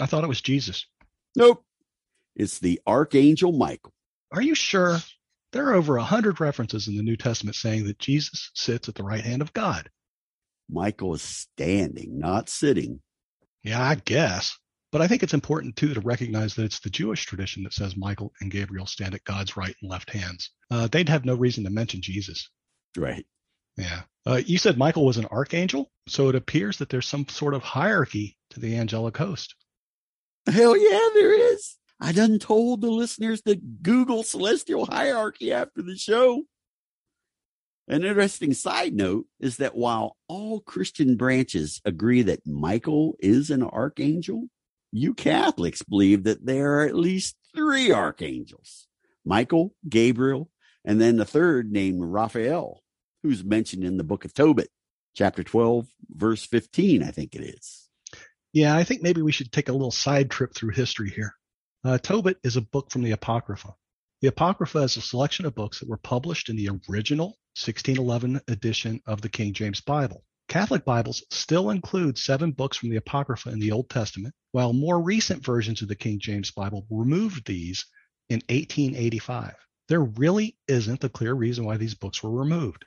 I 0.00 0.06
thought 0.06 0.24
it 0.24 0.28
was 0.28 0.40
Jesus. 0.40 0.86
Nope. 1.36 1.64
It's 2.36 2.58
the 2.60 2.80
Archangel 2.86 3.52
Michael. 3.52 3.92
Are 4.32 4.42
you 4.42 4.54
sure? 4.54 4.98
There 5.52 5.68
are 5.68 5.74
over 5.74 5.96
a 5.96 6.04
hundred 6.04 6.40
references 6.40 6.88
in 6.88 6.96
the 6.96 7.02
New 7.02 7.16
Testament 7.16 7.56
saying 7.56 7.84
that 7.86 7.98
Jesus 7.98 8.50
sits 8.54 8.88
at 8.88 8.94
the 8.94 9.04
right 9.04 9.24
hand 9.24 9.42
of 9.42 9.52
God. 9.52 9.90
Michael 10.68 11.14
is 11.14 11.22
standing, 11.22 12.18
not 12.18 12.48
sitting. 12.48 13.00
Yeah, 13.62 13.82
I 13.82 13.96
guess. 13.96 14.58
But 14.94 15.02
I 15.02 15.08
think 15.08 15.24
it's 15.24 15.34
important 15.34 15.74
too 15.74 15.92
to 15.92 16.00
recognize 16.00 16.54
that 16.54 16.66
it's 16.66 16.78
the 16.78 16.88
Jewish 16.88 17.26
tradition 17.26 17.64
that 17.64 17.72
says 17.72 17.96
Michael 17.96 18.32
and 18.40 18.48
Gabriel 18.48 18.86
stand 18.86 19.12
at 19.12 19.24
God's 19.24 19.56
right 19.56 19.74
and 19.82 19.90
left 19.90 20.08
hands. 20.08 20.52
Uh, 20.70 20.86
they'd 20.86 21.08
have 21.08 21.24
no 21.24 21.34
reason 21.34 21.64
to 21.64 21.70
mention 21.70 22.00
Jesus. 22.00 22.48
Right. 22.96 23.26
Yeah. 23.76 24.02
Uh, 24.24 24.40
you 24.46 24.56
said 24.56 24.78
Michael 24.78 25.04
was 25.04 25.16
an 25.16 25.26
archangel, 25.26 25.90
so 26.06 26.28
it 26.28 26.36
appears 26.36 26.76
that 26.76 26.90
there's 26.90 27.08
some 27.08 27.26
sort 27.26 27.54
of 27.54 27.64
hierarchy 27.64 28.36
to 28.50 28.60
the 28.60 28.76
angelic 28.76 29.16
host. 29.16 29.56
Hell 30.46 30.76
yeah, 30.76 31.08
there 31.12 31.52
is. 31.52 31.76
I 32.00 32.12
done 32.12 32.38
told 32.38 32.80
the 32.80 32.90
listeners 32.92 33.42
to 33.48 33.56
Google 33.56 34.22
celestial 34.22 34.86
hierarchy 34.86 35.52
after 35.52 35.82
the 35.82 35.96
show. 35.96 36.44
An 37.88 38.04
interesting 38.04 38.54
side 38.54 38.94
note 38.94 39.26
is 39.40 39.56
that 39.56 39.74
while 39.74 40.16
all 40.28 40.60
Christian 40.60 41.16
branches 41.16 41.80
agree 41.84 42.22
that 42.22 42.46
Michael 42.46 43.16
is 43.18 43.50
an 43.50 43.64
archangel, 43.64 44.50
you 44.94 45.12
Catholics 45.12 45.82
believe 45.82 46.22
that 46.22 46.46
there 46.46 46.78
are 46.78 46.86
at 46.86 46.94
least 46.94 47.34
three 47.54 47.92
archangels 47.92 48.86
Michael, 49.24 49.74
Gabriel, 49.88 50.50
and 50.84 51.00
then 51.00 51.16
the 51.16 51.24
third 51.24 51.72
named 51.72 52.00
Raphael, 52.04 52.82
who's 53.22 53.42
mentioned 53.42 53.82
in 53.82 53.96
the 53.96 54.04
book 54.04 54.24
of 54.24 54.32
Tobit, 54.32 54.68
chapter 55.16 55.42
12, 55.42 55.86
verse 56.10 56.44
15, 56.44 57.02
I 57.02 57.10
think 57.10 57.34
it 57.34 57.40
is. 57.40 57.88
Yeah, 58.52 58.76
I 58.76 58.84
think 58.84 59.02
maybe 59.02 59.22
we 59.22 59.32
should 59.32 59.50
take 59.50 59.68
a 59.68 59.72
little 59.72 59.90
side 59.90 60.30
trip 60.30 60.54
through 60.54 60.70
history 60.70 61.10
here. 61.10 61.34
Uh, 61.82 61.98
Tobit 61.98 62.36
is 62.44 62.56
a 62.56 62.60
book 62.60 62.90
from 62.90 63.02
the 63.02 63.12
Apocrypha. 63.12 63.74
The 64.20 64.28
Apocrypha 64.28 64.78
is 64.78 64.96
a 64.96 65.00
selection 65.00 65.44
of 65.44 65.54
books 65.54 65.80
that 65.80 65.88
were 65.88 65.96
published 65.96 66.50
in 66.50 66.56
the 66.56 66.68
original 66.88 67.38
1611 67.56 68.42
edition 68.46 69.00
of 69.06 69.22
the 69.22 69.28
King 69.28 69.54
James 69.54 69.80
Bible. 69.80 70.22
Catholic 70.48 70.84
Bibles 70.84 71.24
still 71.30 71.70
include 71.70 72.18
seven 72.18 72.52
books 72.52 72.76
from 72.76 72.90
the 72.90 72.96
Apocrypha 72.96 73.50
in 73.50 73.58
the 73.58 73.72
Old 73.72 73.88
Testament, 73.88 74.34
while 74.52 74.72
more 74.72 75.00
recent 75.00 75.44
versions 75.44 75.82
of 75.82 75.88
the 75.88 75.96
King 75.96 76.18
James 76.20 76.50
Bible 76.50 76.86
removed 76.90 77.46
these 77.46 77.86
in 78.28 78.36
1885. 78.48 79.54
There 79.88 80.02
really 80.02 80.56
isn't 80.68 81.04
a 81.04 81.08
clear 81.08 81.34
reason 81.34 81.64
why 81.64 81.76
these 81.76 81.94
books 81.94 82.22
were 82.22 82.30
removed. 82.30 82.84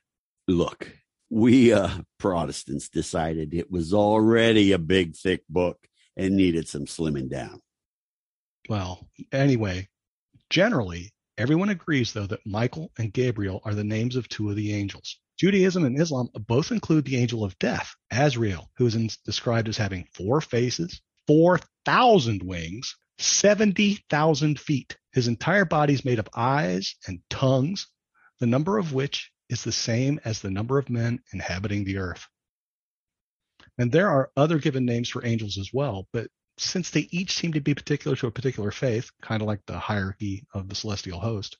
Look, 0.48 0.92
we 1.30 1.74
uh, 1.74 1.90
Protestants 2.18 2.90
decided 2.90 3.54
it 3.54 3.72
was 3.72 3.94
already 3.94 4.72
a 4.72 4.80
big, 4.80 5.16
thick 5.16 5.44
book 5.50 5.88
and 6.16 6.36
needed 6.36 6.68
some 6.68 6.86
slimming 6.86 7.30
down. 7.30 7.62
Well, 8.70 9.08
anyway, 9.32 9.90
generally, 10.50 11.14
everyone 11.38 11.70
agrees, 11.70 12.14
though, 12.14 12.28
that 12.28 12.46
Michael 12.46 12.92
and 12.98 13.14
Gabriel 13.14 13.62
are 13.64 13.76
the 13.76 13.84
names 13.84 14.16
of 14.16 14.28
two 14.30 14.50
of 14.50 14.56
the 14.56 14.74
angels. 14.74 15.18
Judaism 15.38 15.86
and 15.86 16.00
Islam 16.00 16.30
both 16.34 16.72
include 16.72 17.06
the 17.06 17.18
angel 17.18 17.44
of 17.44 17.58
death, 17.60 17.96
Azrael, 18.12 18.72
who 18.78 18.88
is 18.88 19.18
described 19.26 19.70
as 19.70 19.78
having 19.78 20.08
four 20.14 20.42
faces, 20.42 21.02
4,000 21.28 22.42
wings, 22.42 22.96
70,000 23.20 24.60
feet. 24.60 24.98
His 25.14 25.28
entire 25.28 25.66
body 25.66 25.94
is 25.94 26.06
made 26.06 26.20
of 26.20 26.30
eyes 26.36 26.96
and 27.08 27.20
tongues, 27.30 27.88
the 28.40 28.48
number 28.48 28.78
of 28.78 28.94
which 28.94 29.32
is 29.50 29.64
the 29.64 29.72
same 29.72 30.20
as 30.26 30.42
the 30.42 30.52
number 30.52 30.78
of 30.78 30.90
men 30.90 31.20
inhabiting 31.34 31.84
the 31.84 31.98
earth. 31.98 32.28
And 33.78 33.92
there 33.92 34.10
are 34.10 34.32
other 34.36 34.58
given 34.58 34.86
names 34.86 35.10
for 35.10 35.26
angels 35.26 35.58
as 35.58 35.72
well, 35.72 36.08
but 36.12 36.30
since 36.58 36.90
they 36.90 37.08
each 37.12 37.34
seem 37.34 37.54
to 37.54 37.62
be 37.62 37.76
particular 37.76 38.16
to 38.18 38.28
a 38.28 38.32
particular 38.32 38.72
faith, 38.72 39.12
kind 39.22 39.42
of 39.42 39.48
like 39.48 39.62
the 39.66 39.78
hierarchy 39.78 40.46
of 40.54 40.70
the 40.70 40.76
celestial 40.76 41.20
host, 41.20 41.58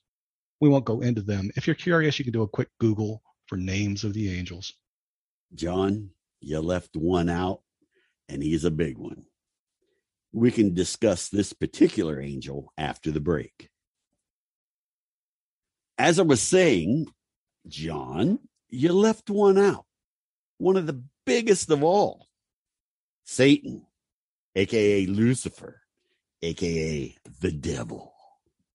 we 0.60 0.68
won't 0.68 0.84
go 0.84 1.00
into 1.00 1.22
them. 1.22 1.50
If 1.56 1.66
you're 1.66 1.76
curious, 1.76 2.18
you 2.18 2.24
can 2.24 2.32
do 2.32 2.42
a 2.42 2.48
quick 2.48 2.68
Google 2.80 3.22
for 3.46 3.56
names 3.56 4.04
of 4.04 4.12
the 4.12 4.36
angels. 4.36 4.74
John, 5.54 6.10
you 6.40 6.60
left 6.60 6.96
one 6.96 7.28
out, 7.28 7.60
and 8.28 8.42
he's 8.42 8.64
a 8.64 8.70
big 8.70 8.98
one. 8.98 9.24
We 10.32 10.50
can 10.50 10.74
discuss 10.74 11.28
this 11.28 11.52
particular 11.52 12.20
angel 12.20 12.72
after 12.76 13.10
the 13.10 13.20
break. 13.20 13.70
As 15.96 16.18
I 16.18 16.22
was 16.22 16.42
saying, 16.42 17.06
John, 17.66 18.40
you 18.68 18.92
left 18.92 19.30
one 19.30 19.58
out. 19.58 19.86
One 20.58 20.76
of 20.76 20.86
the 20.86 21.02
biggest 21.24 21.70
of 21.70 21.82
all 21.82 22.26
Satan, 23.24 23.86
aka 24.58 25.06
Lucifer, 25.06 25.80
aka 26.42 27.16
the 27.40 27.52
devil. 27.52 28.12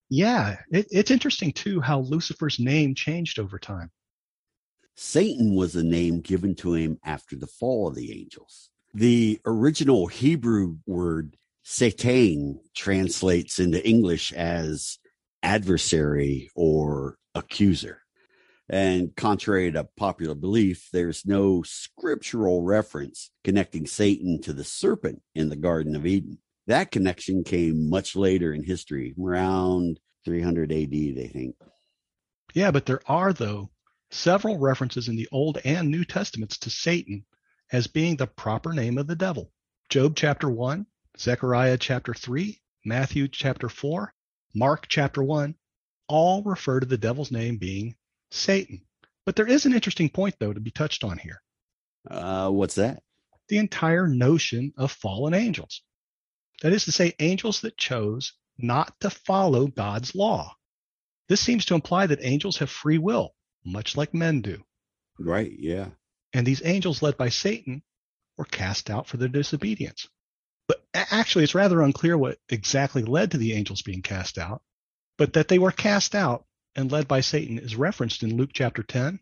Yeah, 0.10 0.58
it, 0.72 0.88
it's 0.92 1.12
interesting 1.12 1.52
too 1.52 1.82
how 1.82 2.00
Lucifer's 2.00 2.60
name 2.60 2.96
changed 2.96 3.38
over 3.38 3.60
time. 3.60 3.92
Satan 4.96 5.56
was 5.56 5.76
a 5.76 5.84
name 5.84 6.22
given 6.22 6.56
to 6.56 6.74
him 6.74 7.00
after 7.04 7.36
the 7.36 7.48
fall 7.48 7.88
of 7.88 7.96
the 7.96 8.12
angels. 8.12 8.70
The 8.94 9.42
original 9.46 10.08
Hebrew 10.08 10.78
word 10.86 11.36
Satan 11.64 12.60
translates 12.76 13.60
into 13.60 13.86
English 13.86 14.32
as 14.34 15.00
adversary 15.42 16.52
or 16.56 17.18
accuser. 17.34 18.03
And 18.70 19.16
contrary 19.16 19.72
to 19.72 19.88
popular 19.98 20.36
belief, 20.36 20.88
there's 20.94 21.26
no 21.26 21.64
scriptural 21.64 22.62
reference 22.62 23.32
connecting 23.44 23.86
Satan 23.86 24.42
to 24.44 24.54
the 24.54 24.64
serpent 24.64 25.22
in 25.36 25.50
the 25.50 25.56
Garden 25.56 25.96
of 25.96 26.06
Eden. 26.06 26.38
That 26.68 26.92
connection 26.92 27.44
came 27.44 27.90
much 27.90 28.16
later 28.16 28.54
in 28.54 28.64
history, 28.64 29.14
around 29.22 30.00
300 30.24 30.72
AD, 30.72 30.92
they 30.92 31.30
think. 31.32 31.56
Yeah, 32.54 32.72
but 32.72 32.86
there 32.86 33.02
are, 33.06 33.34
though, 33.34 33.70
several 34.12 34.58
references 34.58 35.10
in 35.10 35.18
the 35.18 35.28
Old 35.32 35.60
and 35.66 35.90
New 35.90 36.06
Testaments 36.06 36.58
to 36.60 36.70
Satan 36.70 37.26
as 37.72 37.88
being 37.88 38.16
the 38.16 38.28
proper 38.28 38.72
name 38.72 38.98
of 38.98 39.08
the 39.08 39.16
devil. 39.16 39.52
Job 39.90 40.16
chapter 40.16 40.50
1, 40.50 40.86
Zechariah 41.20 41.78
chapter 41.78 42.14
3, 42.14 42.62
Matthew 42.86 43.28
chapter 43.28 43.68
4, 43.68 44.14
Mark 44.56 44.88
chapter 44.88 45.22
1 45.22 45.56
all 46.08 46.44
refer 46.44 46.80
to 46.80 46.86
the 46.86 46.98
devil's 46.98 47.32
name 47.32 47.58
being 47.58 47.96
Satan. 48.34 48.82
But 49.26 49.36
there 49.36 49.48
is 49.48 49.66
an 49.66 49.74
interesting 49.74 50.10
point, 50.10 50.36
though, 50.40 50.54
to 50.54 50.60
be 50.60 50.72
touched 50.72 51.04
on 51.04 51.18
here. 51.18 51.42
Uh, 52.10 52.50
what's 52.50 52.76
that? 52.76 53.04
The 53.48 53.58
entire 53.58 54.08
notion 54.08 54.74
of 54.78 54.92
fallen 54.92 55.34
angels. 55.34 55.82
That 56.62 56.74
is 56.74 56.86
to 56.86 56.92
say, 56.92 57.14
angels 57.20 57.62
that 57.62 57.78
chose 57.78 58.34
not 58.58 59.00
to 59.02 59.10
follow 59.10 59.68
God's 59.68 60.16
law. 60.16 60.56
This 61.30 61.42
seems 61.42 61.66
to 61.66 61.76
imply 61.76 62.08
that 62.08 62.24
angels 62.24 62.58
have 62.58 62.70
free 62.70 62.98
will, 62.98 63.34
much 63.64 63.96
like 63.96 64.14
men 64.14 64.42
do. 64.42 64.64
Right, 65.20 65.52
yeah. 65.58 65.90
And 66.34 66.46
these 66.46 66.66
angels 66.66 67.02
led 67.02 67.18
by 67.18 67.30
Satan 67.30 67.84
were 68.38 68.46
cast 68.46 68.90
out 68.90 69.08
for 69.08 69.18
their 69.18 69.30
disobedience. 69.30 70.08
But 70.68 70.84
actually, 70.94 71.44
it's 71.44 71.56
rather 71.56 71.82
unclear 71.82 72.18
what 72.18 72.40
exactly 72.50 73.04
led 73.04 73.32
to 73.32 73.38
the 73.38 73.54
angels 73.54 73.82
being 73.82 74.02
cast 74.02 74.38
out, 74.38 74.62
but 75.18 75.34
that 75.34 75.48
they 75.48 75.60
were 75.60 75.72
cast 75.72 76.16
out 76.16 76.46
and 76.76 76.92
led 76.92 77.08
by 77.08 77.22
Satan 77.22 77.60
is 77.60 77.76
referenced 77.76 78.24
in 78.24 78.38
Luke 78.38 78.52
chapter 78.54 78.84
10 78.84 79.20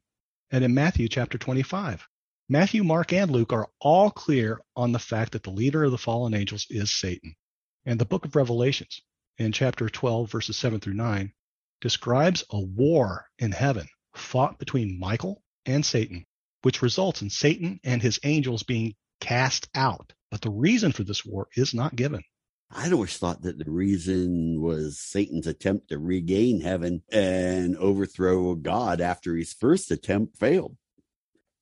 and 0.51 0.63
in 0.63 0.73
Matthew 0.73 1.07
chapter 1.07 1.37
25. 1.37 2.07
Matthew, 2.49 2.83
Mark, 2.83 3.13
and 3.13 3.31
Luke 3.31 3.53
are 3.53 3.69
all 3.79 4.11
clear 4.11 4.59
on 4.75 4.91
the 4.91 4.99
fact 4.99 5.31
that 5.31 5.43
the 5.43 5.51
leader 5.51 5.85
of 5.85 5.91
the 5.91 5.97
fallen 5.97 6.33
angels 6.33 6.67
is 6.69 6.91
Satan. 6.91 7.35
And 7.85 7.99
the 7.99 8.05
book 8.05 8.25
of 8.25 8.35
Revelations, 8.35 9.01
in 9.37 9.51
chapter 9.51 9.89
12, 9.89 10.29
verses 10.29 10.57
7 10.57 10.79
through 10.79 10.95
9, 10.95 11.31
describes 11.79 12.43
a 12.49 12.59
war 12.59 13.29
in 13.39 13.51
heaven 13.51 13.87
fought 14.15 14.59
between 14.59 14.99
Michael 14.99 15.41
and 15.65 15.85
Satan, 15.85 16.25
which 16.61 16.81
results 16.81 17.21
in 17.21 17.29
Satan 17.29 17.79
and 17.83 18.01
his 18.01 18.19
angels 18.23 18.63
being 18.63 18.95
cast 19.19 19.69
out. 19.73 20.13
But 20.29 20.41
the 20.41 20.49
reason 20.49 20.91
for 20.91 21.03
this 21.03 21.25
war 21.25 21.47
is 21.55 21.73
not 21.73 21.95
given. 21.95 22.23
I'd 22.73 22.93
always 22.93 23.17
thought 23.17 23.41
that 23.41 23.57
the 23.57 23.69
reason 23.69 24.61
was 24.61 24.97
Satan's 24.97 25.47
attempt 25.47 25.89
to 25.89 25.99
regain 25.99 26.61
heaven 26.61 27.03
and 27.11 27.75
overthrow 27.77 28.55
God 28.55 29.01
after 29.01 29.35
his 29.35 29.53
first 29.53 29.91
attempt 29.91 30.37
failed. 30.37 30.77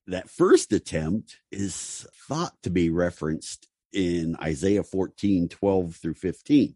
that 0.08 0.30
first 0.30 0.74
attempt 0.74 1.38
is 1.52 2.08
thought 2.28 2.54
to 2.64 2.70
be 2.70 2.90
referenced 2.90 3.68
in 3.94 4.36
Isaiah 4.42 4.84
14, 4.84 5.48
12 5.50 5.96
through 5.96 6.16
15. 6.16 6.76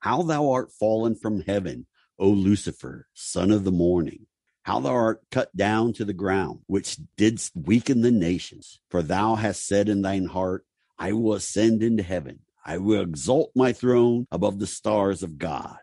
How 0.00 0.22
thou 0.22 0.50
art 0.50 0.72
fallen 0.72 1.14
from 1.14 1.42
heaven, 1.42 1.86
O 2.18 2.28
Lucifer, 2.28 3.06
son 3.14 3.50
of 3.50 3.64
the 3.64 3.72
morning. 3.72 4.26
How 4.62 4.80
thou 4.80 4.94
art 4.94 5.22
cut 5.30 5.54
down 5.56 5.92
to 5.94 6.04
the 6.04 6.12
ground, 6.12 6.60
which 6.66 6.98
didst 7.16 7.52
weaken 7.56 8.02
the 8.02 8.10
nations. 8.10 8.80
For 8.90 9.02
thou 9.02 9.34
hast 9.36 9.66
said 9.66 9.88
in 9.88 10.02
thine 10.02 10.26
heart, 10.26 10.64
I 10.98 11.12
will 11.12 11.34
ascend 11.34 11.82
into 11.82 12.02
heaven. 12.02 12.40
I 12.68 12.76
will 12.76 13.00
exalt 13.00 13.50
my 13.54 13.72
throne 13.72 14.26
above 14.30 14.58
the 14.58 14.66
stars 14.66 15.22
of 15.22 15.38
God. 15.38 15.78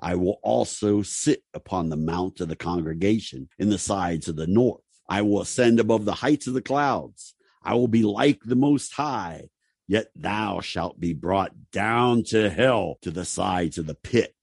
I 0.00 0.16
will 0.16 0.40
also 0.42 1.02
sit 1.02 1.44
upon 1.54 1.88
the 1.88 1.96
mount 1.96 2.40
of 2.40 2.48
the 2.48 2.56
congregation 2.56 3.48
in 3.60 3.70
the 3.70 3.78
sides 3.78 4.26
of 4.26 4.34
the 4.34 4.48
north. 4.48 4.82
I 5.08 5.22
will 5.22 5.42
ascend 5.42 5.78
above 5.78 6.04
the 6.04 6.12
heights 6.12 6.48
of 6.48 6.54
the 6.54 6.60
clouds. 6.60 7.36
I 7.62 7.74
will 7.74 7.86
be 7.86 8.02
like 8.02 8.40
the 8.42 8.56
Most 8.56 8.94
High, 8.94 9.44
yet 9.86 10.08
thou 10.16 10.60
shalt 10.60 10.98
be 10.98 11.12
brought 11.12 11.52
down 11.70 12.24
to 12.24 12.50
hell 12.50 12.96
to 13.02 13.12
the 13.12 13.24
sides 13.24 13.78
of 13.78 13.86
the 13.86 13.94
pit. 13.94 14.34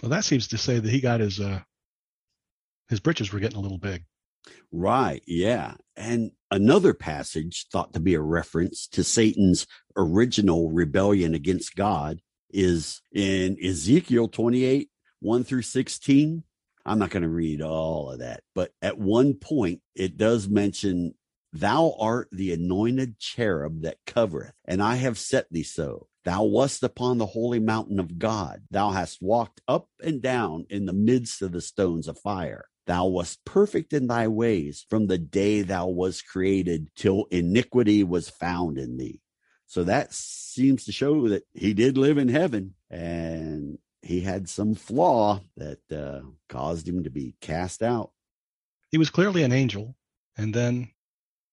Well, 0.00 0.08
that 0.08 0.24
seems 0.24 0.48
to 0.48 0.58
say 0.58 0.78
that 0.78 0.90
he 0.90 1.02
got 1.02 1.20
his 1.20 1.38
uh, 1.38 1.60
his 2.88 3.00
britches 3.00 3.30
were 3.30 3.40
getting 3.40 3.58
a 3.58 3.62
little 3.62 3.76
big. 3.76 4.04
Right, 4.72 5.22
yeah. 5.26 5.74
And 5.96 6.30
another 6.50 6.94
passage 6.94 7.66
thought 7.70 7.92
to 7.94 8.00
be 8.00 8.14
a 8.14 8.20
reference 8.20 8.86
to 8.88 9.04
Satan's 9.04 9.66
original 9.96 10.70
rebellion 10.70 11.34
against 11.34 11.76
God 11.76 12.20
is 12.50 13.02
in 13.12 13.56
Ezekiel 13.62 14.28
28, 14.28 14.88
1 15.20 15.44
through 15.44 15.62
16. 15.62 16.42
I'm 16.84 16.98
not 16.98 17.10
going 17.10 17.24
to 17.24 17.28
read 17.28 17.62
all 17.62 18.12
of 18.12 18.20
that, 18.20 18.42
but 18.54 18.72
at 18.80 18.98
one 18.98 19.34
point 19.34 19.80
it 19.94 20.16
does 20.16 20.48
mention, 20.48 21.14
Thou 21.52 21.94
art 21.98 22.28
the 22.30 22.52
anointed 22.52 23.18
cherub 23.18 23.82
that 23.82 23.98
covereth, 24.06 24.52
and 24.64 24.82
I 24.82 24.96
have 24.96 25.18
set 25.18 25.46
thee 25.50 25.62
so. 25.62 26.06
Thou 26.24 26.44
wast 26.44 26.82
upon 26.82 27.18
the 27.18 27.26
holy 27.26 27.60
mountain 27.60 27.98
of 27.98 28.18
God. 28.18 28.62
Thou 28.70 28.90
hast 28.90 29.22
walked 29.22 29.60
up 29.66 29.88
and 30.02 30.20
down 30.20 30.66
in 30.68 30.86
the 30.86 30.92
midst 30.92 31.40
of 31.42 31.52
the 31.52 31.60
stones 31.60 32.08
of 32.08 32.18
fire. 32.18 32.66
Thou 32.86 33.06
wast 33.06 33.44
perfect 33.44 33.92
in 33.92 34.06
thy 34.06 34.28
ways 34.28 34.86
from 34.88 35.06
the 35.06 35.18
day 35.18 35.62
thou 35.62 35.88
was 35.88 36.22
created 36.22 36.88
till 36.94 37.26
iniquity 37.30 38.04
was 38.04 38.30
found 38.30 38.78
in 38.78 38.96
thee. 38.96 39.20
So 39.66 39.82
that 39.84 40.14
seems 40.14 40.84
to 40.84 40.92
show 40.92 41.28
that 41.28 41.42
he 41.52 41.74
did 41.74 41.98
live 41.98 42.18
in 42.18 42.28
heaven 42.28 42.74
and 42.88 43.78
he 44.02 44.20
had 44.20 44.48
some 44.48 44.76
flaw 44.76 45.40
that 45.56 45.80
uh, 45.92 46.20
caused 46.48 46.88
him 46.88 47.02
to 47.02 47.10
be 47.10 47.34
cast 47.40 47.82
out. 47.82 48.12
He 48.92 48.98
was 48.98 49.10
clearly 49.10 49.42
an 49.42 49.52
angel 49.52 49.96
and 50.36 50.54
then 50.54 50.90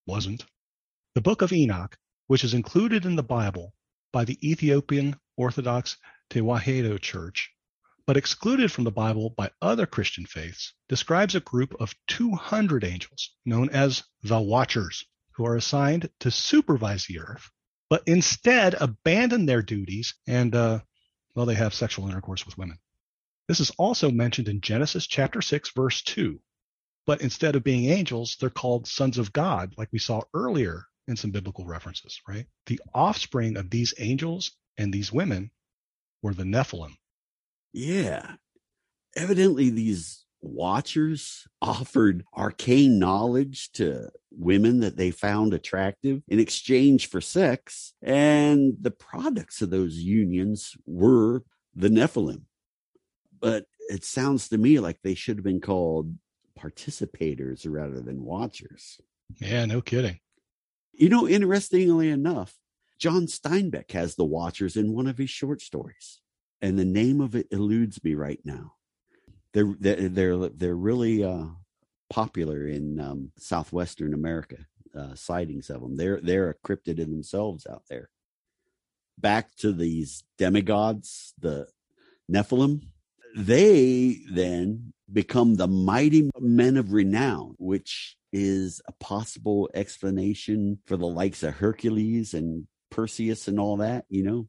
wasn't. 0.06 0.46
The 1.16 1.22
book 1.22 1.42
of 1.42 1.52
Enoch, 1.52 1.98
which 2.28 2.44
is 2.44 2.54
included 2.54 3.06
in 3.06 3.16
the 3.16 3.24
Bible 3.24 3.74
by 4.12 4.26
the 4.26 4.38
Ethiopian 4.48 5.16
Orthodox 5.36 5.98
Tewahedo 6.30 7.00
Church, 7.02 7.52
but 8.06 8.18
excluded 8.18 8.72
from 8.72 8.84
the 8.84 8.92
Bible 8.92 9.30
by 9.32 9.50
other 9.62 9.86
Christian 9.86 10.26
faiths, 10.26 10.74
describes 10.90 11.36
a 11.36 11.40
group 11.40 11.74
of 11.80 11.96
200 12.08 12.84
angels 12.84 13.36
known 13.46 13.70
as 13.70 14.04
the 14.24 14.40
Watchers, 14.40 15.06
who 15.32 15.46
are 15.46 15.56
assigned 15.56 16.10
to 16.20 16.30
supervise 16.30 17.06
the 17.06 17.20
earth, 17.20 17.50
but 17.90 18.04
instead 18.06 18.76
abandon 18.76 19.46
their 19.46 19.62
duties 19.62 20.16
and, 20.28 20.54
uh, 20.56 20.80
well, 21.36 21.46
they 21.46 21.56
have 21.56 21.74
sexual 21.74 22.08
intercourse 22.08 22.46
with 22.46 22.58
women. 22.58 22.78
This 23.48 23.60
is 23.60 23.72
also 23.72 24.12
mentioned 24.12 24.48
in 24.48 24.62
Genesis 24.62 25.08
chapter 25.08 25.42
6, 25.42 25.72
verse 25.72 26.02
2. 26.02 26.40
But 27.06 27.22
instead 27.22 27.56
of 27.56 27.64
being 27.64 27.86
angels, 27.86 28.38
they're 28.40 28.50
called 28.50 28.88
sons 28.88 29.18
of 29.18 29.34
God, 29.34 29.74
like 29.78 29.90
we 29.92 30.00
saw 30.00 30.22
earlier 30.34 30.86
in 31.08 31.18
some 31.18 31.32
biblical 31.32 31.66
references, 31.66 32.22
right? 32.28 32.48
The 32.68 32.80
offspring 32.94 33.58
of 33.58 33.70
these 33.70 33.94
angels 33.98 34.52
and 34.78 34.94
these 34.94 35.12
women 35.12 35.52
were 36.22 36.34
the 36.34 36.44
Nephilim. 36.44 36.96
Yeah. 37.74 38.36
Evidently, 39.16 39.70
these 39.70 40.26
watchers 40.42 41.48
offered 41.62 42.24
arcane 42.36 43.00
knowledge 43.00 43.72
to 43.74 44.10
women 44.32 44.80
that 44.80 44.98
they 44.98 45.12
found 45.12 45.54
attractive 45.54 46.22
in 46.28 46.40
exchange 46.40 47.08
for 47.10 47.22
sex. 47.22 47.94
And 48.02 48.76
the 48.80 48.92
products 48.92 49.62
of 49.62 49.70
those 49.70 49.98
unions 49.98 50.76
were 50.86 51.44
the 51.76 51.90
Nephilim. 51.90 52.44
But 53.40 53.66
it 53.90 54.06
sounds 54.06 54.50
to 54.50 54.58
me 54.58 54.80
like 54.80 55.00
they 55.04 55.16
should 55.16 55.38
have 55.38 55.44
been 55.44 55.62
called 55.62 56.16
participators 56.58 57.66
rather 57.70 58.00
than 58.00 58.24
watchers. 58.24 59.00
Yeah, 59.40 59.66
no 59.66 59.82
kidding. 59.82 60.20
You 60.94 61.10
know, 61.10 61.28
interestingly 61.28 62.10
enough, 62.10 62.56
John 63.00 63.26
Steinbeck 63.26 63.92
has 63.92 64.16
the 64.16 64.26
Watchers 64.26 64.78
in 64.78 64.94
one 64.94 65.08
of 65.08 65.18
his 65.18 65.30
short 65.30 65.62
stories, 65.62 66.22
and 66.64 66.80
the 66.80 66.86
name 66.86 67.20
of 67.20 67.36
it 67.36 67.48
eludes 67.52 68.02
me 68.04 68.16
right 68.16 68.40
now. 68.46 68.74
They're 69.54 69.76
they're 69.80 70.50
they're, 70.50 70.76
really 70.76 71.24
uh, 71.24 71.46
popular 72.10 72.66
in 72.66 73.00
um, 73.00 73.32
southwestern 73.38 74.14
America. 74.14 74.58
Uh, 74.98 75.14
sightings 75.14 75.70
of 75.70 75.82
them. 75.82 75.98
They're 75.98 76.22
they're 76.22 76.50
a 76.50 76.68
cryptid 76.68 77.00
in 77.00 77.12
themselves 77.12 77.68
out 77.70 77.84
there. 77.90 78.10
Back 79.20 79.56
to 79.58 79.74
these 79.74 80.24
demigods, 80.38 81.34
the 81.38 81.68
Nephilim. 82.32 82.84
They 83.36 84.22
then 84.32 84.94
become 85.12 85.56
the 85.56 85.68
mighty 85.68 86.30
men 86.40 86.78
of 86.78 86.94
renown, 86.94 87.56
which 87.58 88.16
is 88.32 88.82
a 88.88 88.92
possible 88.94 89.70
explanation 89.74 90.80
for 90.86 90.96
the 90.96 91.08
likes 91.08 91.44
of 91.44 91.56
Hercules 91.56 92.34
and 92.34 92.68
Perseus 92.90 93.48
and 93.48 93.60
all 93.60 93.78
that, 93.78 94.06
you 94.10 94.24
know? 94.24 94.48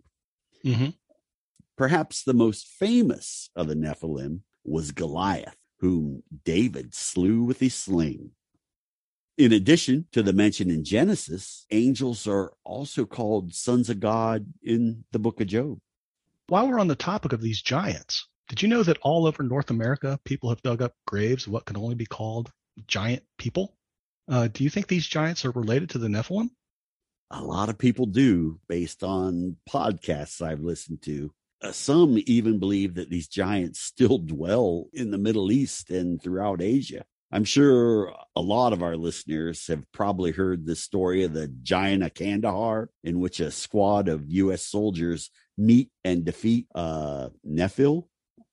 Mm-hmm. 0.64 0.90
Perhaps 1.76 2.22
the 2.22 2.34
most 2.34 2.68
famous 2.68 3.50
of 3.56 3.66
the 3.66 3.74
Nephilim 3.74 4.40
was 4.64 4.92
Goliath, 4.92 5.56
whom 5.80 6.22
David 6.44 6.94
slew 6.94 7.42
with 7.42 7.60
his 7.60 7.74
sling. 7.74 8.30
In 9.36 9.52
addition 9.52 10.06
to 10.12 10.22
the 10.22 10.32
mention 10.32 10.70
in 10.70 10.84
Genesis, 10.84 11.66
angels 11.72 12.28
are 12.28 12.52
also 12.62 13.04
called 13.04 13.52
sons 13.52 13.90
of 13.90 13.98
God 13.98 14.46
in 14.62 15.04
the 15.10 15.18
book 15.18 15.40
of 15.40 15.48
Job. 15.48 15.78
While 16.46 16.68
we're 16.68 16.78
on 16.78 16.88
the 16.88 16.94
topic 16.94 17.32
of 17.32 17.40
these 17.40 17.60
giants, 17.60 18.28
did 18.48 18.62
you 18.62 18.68
know 18.68 18.84
that 18.84 18.98
all 19.02 19.26
over 19.26 19.42
North 19.42 19.70
America, 19.70 20.20
people 20.24 20.50
have 20.50 20.62
dug 20.62 20.82
up 20.82 20.92
graves 21.06 21.46
of 21.46 21.52
what 21.52 21.64
can 21.64 21.76
only 21.76 21.96
be 21.96 22.06
called 22.06 22.52
giant 22.86 23.24
people? 23.38 23.76
Uh, 24.28 24.48
do 24.48 24.62
you 24.62 24.70
think 24.70 24.86
these 24.86 25.06
giants 25.06 25.44
are 25.44 25.50
related 25.50 25.90
to 25.90 25.98
the 25.98 26.08
Nephilim? 26.08 26.50
A 27.30 27.42
lot 27.42 27.68
of 27.68 27.78
people 27.78 28.06
do, 28.06 28.60
based 28.68 29.02
on 29.02 29.56
podcasts 29.68 30.40
I've 30.40 30.60
listened 30.60 31.02
to. 31.02 31.32
Uh, 31.62 31.72
some 31.72 32.18
even 32.26 32.58
believe 32.58 32.94
that 32.94 33.10
these 33.10 33.28
giants 33.28 33.80
still 33.80 34.18
dwell 34.34 34.86
in 34.92 35.10
the 35.10 35.18
Middle 35.18 35.50
East 35.50 35.90
and 35.90 36.22
throughout 36.22 36.60
Asia. 36.60 37.04
I'm 37.32 37.44
sure 37.44 38.14
a 38.36 38.40
lot 38.40 38.72
of 38.72 38.82
our 38.82 38.96
listeners 38.96 39.66
have 39.66 39.90
probably 39.90 40.30
heard 40.30 40.64
the 40.64 40.76
story 40.76 41.24
of 41.24 41.32
the 41.32 41.48
giant 41.48 42.04
of 42.04 42.14
Kandahar, 42.14 42.90
in 43.02 43.18
which 43.18 43.40
a 43.40 43.50
squad 43.50 44.08
of 44.08 44.30
U.S. 44.30 44.62
soldiers 44.62 45.30
meet 45.58 45.90
and 46.04 46.24
defeat 46.24 46.66
uh, 46.74 47.30
Nephil. 47.44 48.06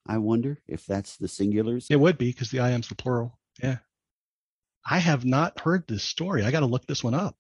I 0.08 0.18
wonder 0.18 0.60
if 0.68 0.86
that's 0.88 1.18
the 1.18 1.28
singulars. 1.28 1.88
It 1.92 2.00
would 2.00 2.18
be 2.18 2.32
because 2.32 2.50
the 2.50 2.60
I 2.60 2.72
am's 2.72 2.88
the 2.88 2.96
plural. 2.96 3.38
Yeah. 3.62 3.78
I 4.84 4.98
have 4.98 5.26
not 5.26 5.60
heard 5.60 5.88
this 5.88 6.04
story. 6.04 6.44
I 6.44 6.50
got 6.50 6.62
to 6.62 6.66
look 6.66 6.88
this 6.88 7.04
one 7.04 7.14
up. 7.14 7.36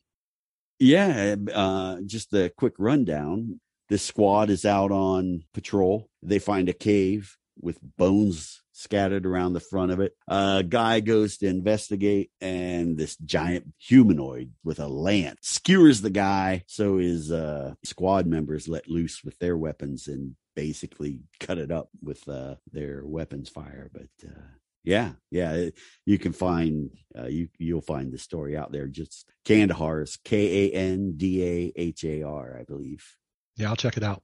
Yeah, 0.79 1.35
uh, 1.53 1.97
just 2.05 2.33
a 2.33 2.51
quick 2.55 2.73
rundown. 2.77 3.59
This 3.91 4.03
squad 4.03 4.49
is 4.49 4.63
out 4.63 4.93
on 4.93 5.43
patrol. 5.53 6.07
They 6.23 6.39
find 6.39 6.69
a 6.69 6.73
cave 6.73 7.35
with 7.59 7.77
bones 7.97 8.61
scattered 8.71 9.25
around 9.25 9.51
the 9.51 9.59
front 9.59 9.91
of 9.91 9.99
it. 9.99 10.13
A 10.29 10.63
guy 10.63 11.01
goes 11.01 11.35
to 11.39 11.47
investigate, 11.47 12.31
and 12.39 12.97
this 12.97 13.17
giant 13.17 13.73
humanoid 13.79 14.53
with 14.63 14.79
a 14.79 14.87
lance 14.87 15.39
skewers 15.41 15.99
the 15.99 16.09
guy. 16.09 16.63
So 16.67 16.99
his 16.99 17.33
uh, 17.33 17.73
squad 17.83 18.27
members 18.27 18.69
let 18.69 18.87
loose 18.87 19.25
with 19.25 19.37
their 19.39 19.57
weapons 19.57 20.07
and 20.07 20.37
basically 20.55 21.19
cut 21.41 21.57
it 21.57 21.69
up 21.69 21.89
with 22.01 22.25
uh, 22.29 22.55
their 22.71 23.05
weapons 23.05 23.49
fire. 23.49 23.91
But 23.91 24.07
uh, 24.25 24.39
yeah, 24.85 25.11
yeah, 25.31 25.65
you 26.05 26.17
can 26.17 26.31
find 26.31 26.91
uh, 27.13 27.27
you 27.27 27.49
you'll 27.57 27.81
find 27.81 28.13
the 28.13 28.17
story 28.17 28.55
out 28.55 28.71
there. 28.71 28.87
Just 28.87 29.27
Kandahar 29.43 30.03
is 30.03 30.17
K 30.23 30.69
A 30.69 30.73
N 30.75 31.15
D 31.17 31.43
A 31.43 31.73
H 31.75 32.05
A 32.05 32.23
R, 32.23 32.57
I 32.57 32.63
believe. 32.63 33.17
Yeah, 33.55 33.69
I'll 33.69 33.75
check 33.75 33.97
it 33.97 34.03
out. 34.03 34.23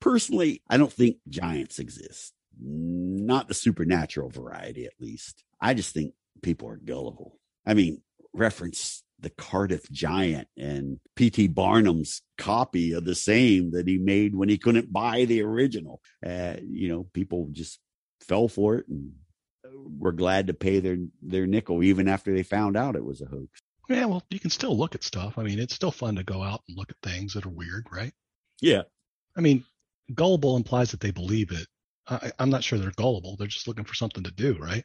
Personally, 0.00 0.62
I 0.68 0.76
don't 0.76 0.92
think 0.92 1.16
giants 1.28 1.78
exist. 1.78 2.32
Not 2.58 3.48
the 3.48 3.54
supernatural 3.54 4.30
variety, 4.30 4.86
at 4.86 4.92
least. 4.98 5.44
I 5.60 5.74
just 5.74 5.94
think 5.94 6.14
people 6.42 6.68
are 6.68 6.76
gullible. 6.76 7.38
I 7.66 7.74
mean, 7.74 8.02
reference 8.32 9.02
the 9.18 9.30
Cardiff 9.30 9.90
Giant 9.90 10.48
and 10.56 10.98
P.T. 11.16 11.48
Barnum's 11.48 12.22
copy 12.38 12.92
of 12.92 13.04
the 13.04 13.14
same 13.14 13.72
that 13.72 13.86
he 13.86 13.98
made 13.98 14.34
when 14.34 14.48
he 14.48 14.58
couldn't 14.58 14.92
buy 14.92 15.26
the 15.26 15.42
original. 15.42 16.00
Uh, 16.26 16.56
you 16.66 16.88
know, 16.88 17.06
people 17.12 17.48
just 17.52 17.78
fell 18.20 18.48
for 18.48 18.76
it 18.76 18.88
and 18.88 19.12
were 19.98 20.12
glad 20.12 20.46
to 20.46 20.54
pay 20.54 20.80
their 20.80 20.96
their 21.22 21.46
nickel 21.46 21.82
even 21.82 22.08
after 22.08 22.32
they 22.32 22.42
found 22.42 22.76
out 22.76 22.96
it 22.96 23.04
was 23.04 23.20
a 23.20 23.26
hoax. 23.26 23.60
Yeah, 23.88 24.06
well, 24.06 24.22
you 24.30 24.38
can 24.38 24.50
still 24.50 24.76
look 24.76 24.94
at 24.94 25.02
stuff. 25.02 25.36
I 25.36 25.42
mean, 25.42 25.58
it's 25.58 25.74
still 25.74 25.90
fun 25.90 26.16
to 26.16 26.22
go 26.22 26.42
out 26.42 26.62
and 26.68 26.78
look 26.78 26.90
at 26.90 26.96
things 27.02 27.34
that 27.34 27.44
are 27.44 27.50
weird, 27.50 27.86
right? 27.90 28.12
Yeah. 28.60 28.82
I 29.36 29.40
mean, 29.40 29.64
gullible 30.14 30.56
implies 30.56 30.90
that 30.90 31.00
they 31.00 31.10
believe 31.10 31.52
it. 31.52 31.66
I, 32.06 32.32
I'm 32.38 32.50
not 32.50 32.64
sure 32.64 32.78
they're 32.78 32.92
gullible. 32.92 33.36
They're 33.36 33.46
just 33.46 33.68
looking 33.68 33.84
for 33.84 33.94
something 33.94 34.24
to 34.24 34.30
do, 34.30 34.56
right? 34.58 34.84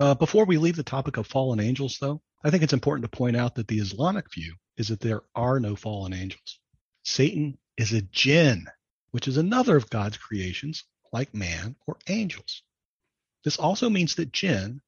Uh, 0.00 0.14
before 0.14 0.44
we 0.44 0.58
leave 0.58 0.76
the 0.76 0.82
topic 0.82 1.16
of 1.16 1.26
fallen 1.26 1.60
angels, 1.60 1.98
though, 2.00 2.20
I 2.42 2.50
think 2.50 2.62
it's 2.62 2.72
important 2.72 3.10
to 3.10 3.16
point 3.16 3.36
out 3.36 3.54
that 3.54 3.68
the 3.68 3.78
Islamic 3.78 4.32
view 4.32 4.54
is 4.76 4.88
that 4.88 5.00
there 5.00 5.22
are 5.34 5.60
no 5.60 5.76
fallen 5.76 6.12
angels. 6.12 6.58
Satan 7.04 7.58
is 7.76 7.92
a 7.92 8.02
jinn, 8.02 8.66
which 9.12 9.28
is 9.28 9.36
another 9.36 9.76
of 9.76 9.90
God's 9.90 10.16
creations, 10.16 10.84
like 11.12 11.32
man 11.32 11.76
or 11.86 11.96
angels. 12.08 12.62
This 13.44 13.56
also 13.58 13.88
means 13.88 14.16
that 14.16 14.32
jinn, 14.32 14.80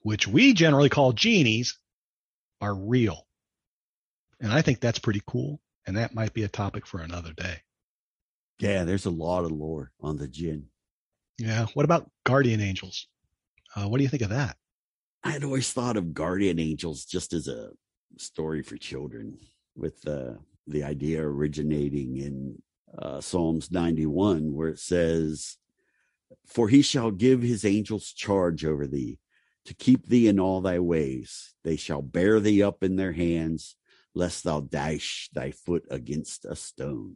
which 0.00 0.26
we 0.26 0.54
generally 0.54 0.88
call 0.88 1.12
genies, 1.12 1.78
are 2.60 2.74
real. 2.74 3.26
And 4.40 4.52
I 4.52 4.62
think 4.62 4.80
that's 4.80 4.98
pretty 4.98 5.22
cool. 5.26 5.60
And 5.88 5.96
that 5.96 6.14
might 6.14 6.34
be 6.34 6.42
a 6.42 6.48
topic 6.48 6.86
for 6.86 7.00
another 7.00 7.32
day. 7.32 7.62
Yeah, 8.60 8.84
there's 8.84 9.06
a 9.06 9.10
lot 9.10 9.46
of 9.46 9.52
lore 9.52 9.90
on 10.02 10.18
the 10.18 10.28
jinn. 10.28 10.66
Yeah. 11.38 11.64
What 11.72 11.86
about 11.86 12.10
guardian 12.26 12.60
angels? 12.60 13.08
Uh, 13.74 13.88
what 13.88 13.96
do 13.96 14.02
you 14.02 14.10
think 14.10 14.22
of 14.22 14.28
that? 14.28 14.58
I'd 15.24 15.44
always 15.44 15.72
thought 15.72 15.96
of 15.96 16.12
guardian 16.12 16.58
angels 16.58 17.06
just 17.06 17.32
as 17.32 17.48
a 17.48 17.70
story 18.18 18.62
for 18.62 18.76
children, 18.76 19.38
with 19.74 20.06
uh, 20.06 20.34
the 20.66 20.84
idea 20.84 21.22
originating 21.22 22.18
in 22.18 22.62
uh, 22.98 23.22
Psalms 23.22 23.70
91, 23.70 24.52
where 24.52 24.68
it 24.68 24.80
says, 24.80 25.56
For 26.46 26.68
he 26.68 26.82
shall 26.82 27.10
give 27.10 27.40
his 27.40 27.64
angels 27.64 28.12
charge 28.12 28.62
over 28.62 28.86
thee 28.86 29.20
to 29.64 29.74
keep 29.74 30.06
thee 30.06 30.28
in 30.28 30.38
all 30.38 30.60
thy 30.60 30.80
ways. 30.80 31.54
They 31.64 31.76
shall 31.76 32.02
bear 32.02 32.40
thee 32.40 32.62
up 32.62 32.82
in 32.82 32.96
their 32.96 33.12
hands, 33.12 33.77
lest 34.18 34.42
thou 34.42 34.60
dash 34.60 35.30
thy 35.32 35.52
foot 35.52 35.86
against 35.90 36.44
a 36.44 36.56
stone. 36.56 37.14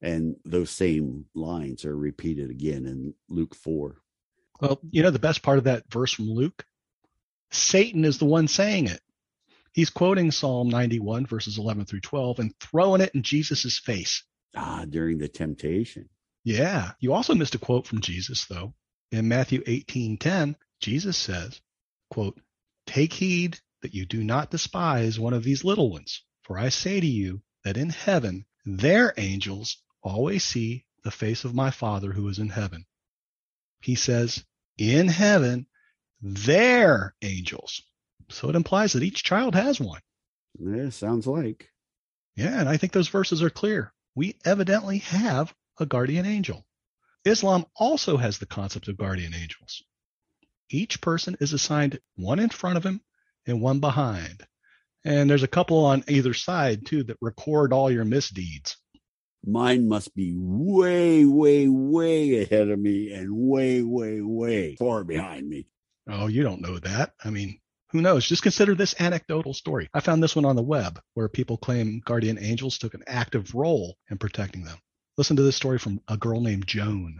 And 0.00 0.36
those 0.44 0.70
same 0.70 1.26
lines 1.34 1.84
are 1.84 1.96
repeated 1.96 2.50
again 2.50 2.86
in 2.86 3.14
Luke 3.28 3.56
4. 3.56 3.96
Well, 4.60 4.80
you 4.90 5.02
know, 5.02 5.10
the 5.10 5.18
best 5.18 5.42
part 5.42 5.58
of 5.58 5.64
that 5.64 5.90
verse 5.90 6.12
from 6.12 6.30
Luke, 6.30 6.64
Satan 7.50 8.04
is 8.04 8.18
the 8.18 8.26
one 8.26 8.46
saying 8.46 8.86
it. 8.86 9.00
He's 9.72 9.90
quoting 9.90 10.30
Psalm 10.30 10.68
91, 10.68 11.26
verses 11.26 11.58
11 11.58 11.86
through 11.86 12.00
12, 12.00 12.38
and 12.38 12.54
throwing 12.60 13.00
it 13.00 13.14
in 13.14 13.22
Jesus' 13.22 13.78
face. 13.78 14.22
Ah, 14.56 14.84
during 14.88 15.18
the 15.18 15.28
temptation. 15.28 16.08
Yeah. 16.44 16.92
You 17.00 17.12
also 17.12 17.34
missed 17.34 17.56
a 17.56 17.58
quote 17.58 17.88
from 17.88 18.00
Jesus, 18.00 18.46
though. 18.46 18.72
In 19.10 19.26
Matthew 19.26 19.64
18 19.66 20.16
10, 20.18 20.56
Jesus 20.80 21.16
says, 21.16 21.60
quote, 22.08 22.40
Take 22.86 23.12
heed 23.12 23.58
that 23.82 23.94
you 23.94 24.06
do 24.06 24.22
not 24.22 24.50
despise 24.50 25.18
one 25.18 25.32
of 25.32 25.44
these 25.44 25.64
little 25.64 25.90
ones, 25.90 26.22
for 26.42 26.58
I 26.58 26.68
say 26.68 27.00
to 27.00 27.06
you 27.06 27.42
that 27.64 27.76
in 27.76 27.90
heaven 27.90 28.44
their 28.64 29.14
angels 29.16 29.78
always 30.02 30.44
see 30.44 30.84
the 31.02 31.10
face 31.10 31.44
of 31.44 31.54
my 31.54 31.70
Father 31.70 32.12
who 32.12 32.28
is 32.28 32.38
in 32.38 32.50
heaven. 32.50 32.86
He 33.80 33.94
says, 33.94 34.44
in 34.76 35.08
heaven, 35.08 35.66
their 36.20 37.14
angels. 37.22 37.82
So 38.28 38.48
it 38.48 38.56
implies 38.56 38.92
that 38.92 39.02
each 39.02 39.24
child 39.24 39.54
has 39.54 39.80
one. 39.80 40.00
Yeah, 40.58 40.90
sounds 40.90 41.26
like. 41.26 41.70
Yeah, 42.36 42.60
and 42.60 42.68
I 42.68 42.76
think 42.76 42.92
those 42.92 43.08
verses 43.08 43.42
are 43.42 43.50
clear. 43.50 43.92
We 44.14 44.36
evidently 44.44 44.98
have 44.98 45.54
a 45.78 45.86
guardian 45.86 46.26
angel. 46.26 46.66
Islam 47.24 47.66
also 47.76 48.16
has 48.16 48.38
the 48.38 48.46
concept 48.46 48.88
of 48.88 48.96
guardian 48.96 49.34
angels. 49.34 49.82
Each 50.68 51.00
person 51.00 51.36
is 51.40 51.52
assigned 51.52 52.00
one 52.16 52.38
in 52.38 52.48
front 52.48 52.76
of 52.76 52.84
him 52.84 53.00
and 53.46 53.60
one 53.60 53.80
behind. 53.80 54.44
And 55.04 55.30
there's 55.30 55.42
a 55.42 55.48
couple 55.48 55.84
on 55.84 56.04
either 56.08 56.34
side 56.34 56.86
too 56.86 57.04
that 57.04 57.16
record 57.20 57.72
all 57.72 57.90
your 57.90 58.04
misdeeds. 58.04 58.76
Mine 59.46 59.88
must 59.88 60.14
be 60.14 60.34
way, 60.36 61.24
way, 61.24 61.66
way 61.68 62.42
ahead 62.42 62.68
of 62.68 62.78
me 62.78 63.12
and 63.12 63.30
way, 63.32 63.82
way, 63.82 64.20
way 64.20 64.76
far 64.76 65.02
behind 65.02 65.48
me. 65.48 65.66
Oh, 66.06 66.26
you 66.26 66.42
don't 66.42 66.60
know 66.60 66.78
that. 66.78 67.14
I 67.24 67.30
mean, 67.30 67.58
who 67.90 68.02
knows? 68.02 68.26
Just 68.26 68.42
consider 68.42 68.74
this 68.74 68.94
anecdotal 69.00 69.54
story. 69.54 69.88
I 69.94 70.00
found 70.00 70.22
this 70.22 70.36
one 70.36 70.44
on 70.44 70.56
the 70.56 70.62
web 70.62 71.00
where 71.14 71.28
people 71.28 71.56
claim 71.56 72.02
guardian 72.04 72.38
angels 72.38 72.76
took 72.78 72.94
an 72.94 73.02
active 73.06 73.54
role 73.54 73.96
in 74.10 74.18
protecting 74.18 74.64
them. 74.64 74.78
Listen 75.16 75.36
to 75.36 75.42
this 75.42 75.56
story 75.56 75.78
from 75.78 76.00
a 76.06 76.16
girl 76.16 76.40
named 76.40 76.66
Joan. 76.66 77.18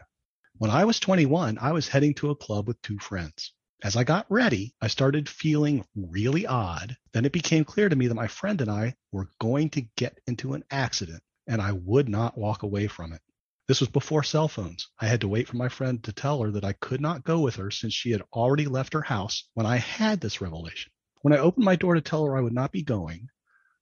When 0.58 0.70
I 0.70 0.84
was 0.84 1.00
21, 1.00 1.58
I 1.58 1.72
was 1.72 1.88
heading 1.88 2.14
to 2.14 2.30
a 2.30 2.36
club 2.36 2.68
with 2.68 2.80
two 2.82 2.98
friends. 2.98 3.52
As 3.82 3.96
I 3.96 4.04
got 4.04 4.26
ready, 4.28 4.74
I 4.82 4.88
started 4.88 5.26
feeling 5.26 5.86
really 5.94 6.46
odd. 6.46 6.98
Then 7.12 7.24
it 7.24 7.32
became 7.32 7.64
clear 7.64 7.88
to 7.88 7.96
me 7.96 8.08
that 8.08 8.14
my 8.14 8.26
friend 8.26 8.60
and 8.60 8.70
I 8.70 8.94
were 9.10 9.30
going 9.38 9.70
to 9.70 9.88
get 9.96 10.20
into 10.26 10.52
an 10.52 10.64
accident, 10.70 11.22
and 11.46 11.62
I 11.62 11.72
would 11.72 12.06
not 12.06 12.36
walk 12.36 12.62
away 12.62 12.88
from 12.88 13.14
it. 13.14 13.22
This 13.68 13.80
was 13.80 13.88
before 13.88 14.22
cell 14.22 14.48
phones. 14.48 14.88
I 14.98 15.06
had 15.06 15.22
to 15.22 15.28
wait 15.28 15.48
for 15.48 15.56
my 15.56 15.70
friend 15.70 16.02
to 16.04 16.12
tell 16.12 16.42
her 16.42 16.50
that 16.50 16.64
I 16.64 16.74
could 16.74 17.00
not 17.00 17.24
go 17.24 17.40
with 17.40 17.56
her 17.56 17.70
since 17.70 17.94
she 17.94 18.10
had 18.10 18.22
already 18.34 18.66
left 18.66 18.92
her 18.92 19.00
house 19.00 19.44
when 19.54 19.64
I 19.64 19.76
had 19.76 20.20
this 20.20 20.42
revelation. 20.42 20.92
When 21.22 21.32
I 21.32 21.38
opened 21.38 21.64
my 21.64 21.76
door 21.76 21.94
to 21.94 22.02
tell 22.02 22.26
her 22.26 22.36
I 22.36 22.42
would 22.42 22.52
not 22.52 22.72
be 22.72 22.82
going, 22.82 23.28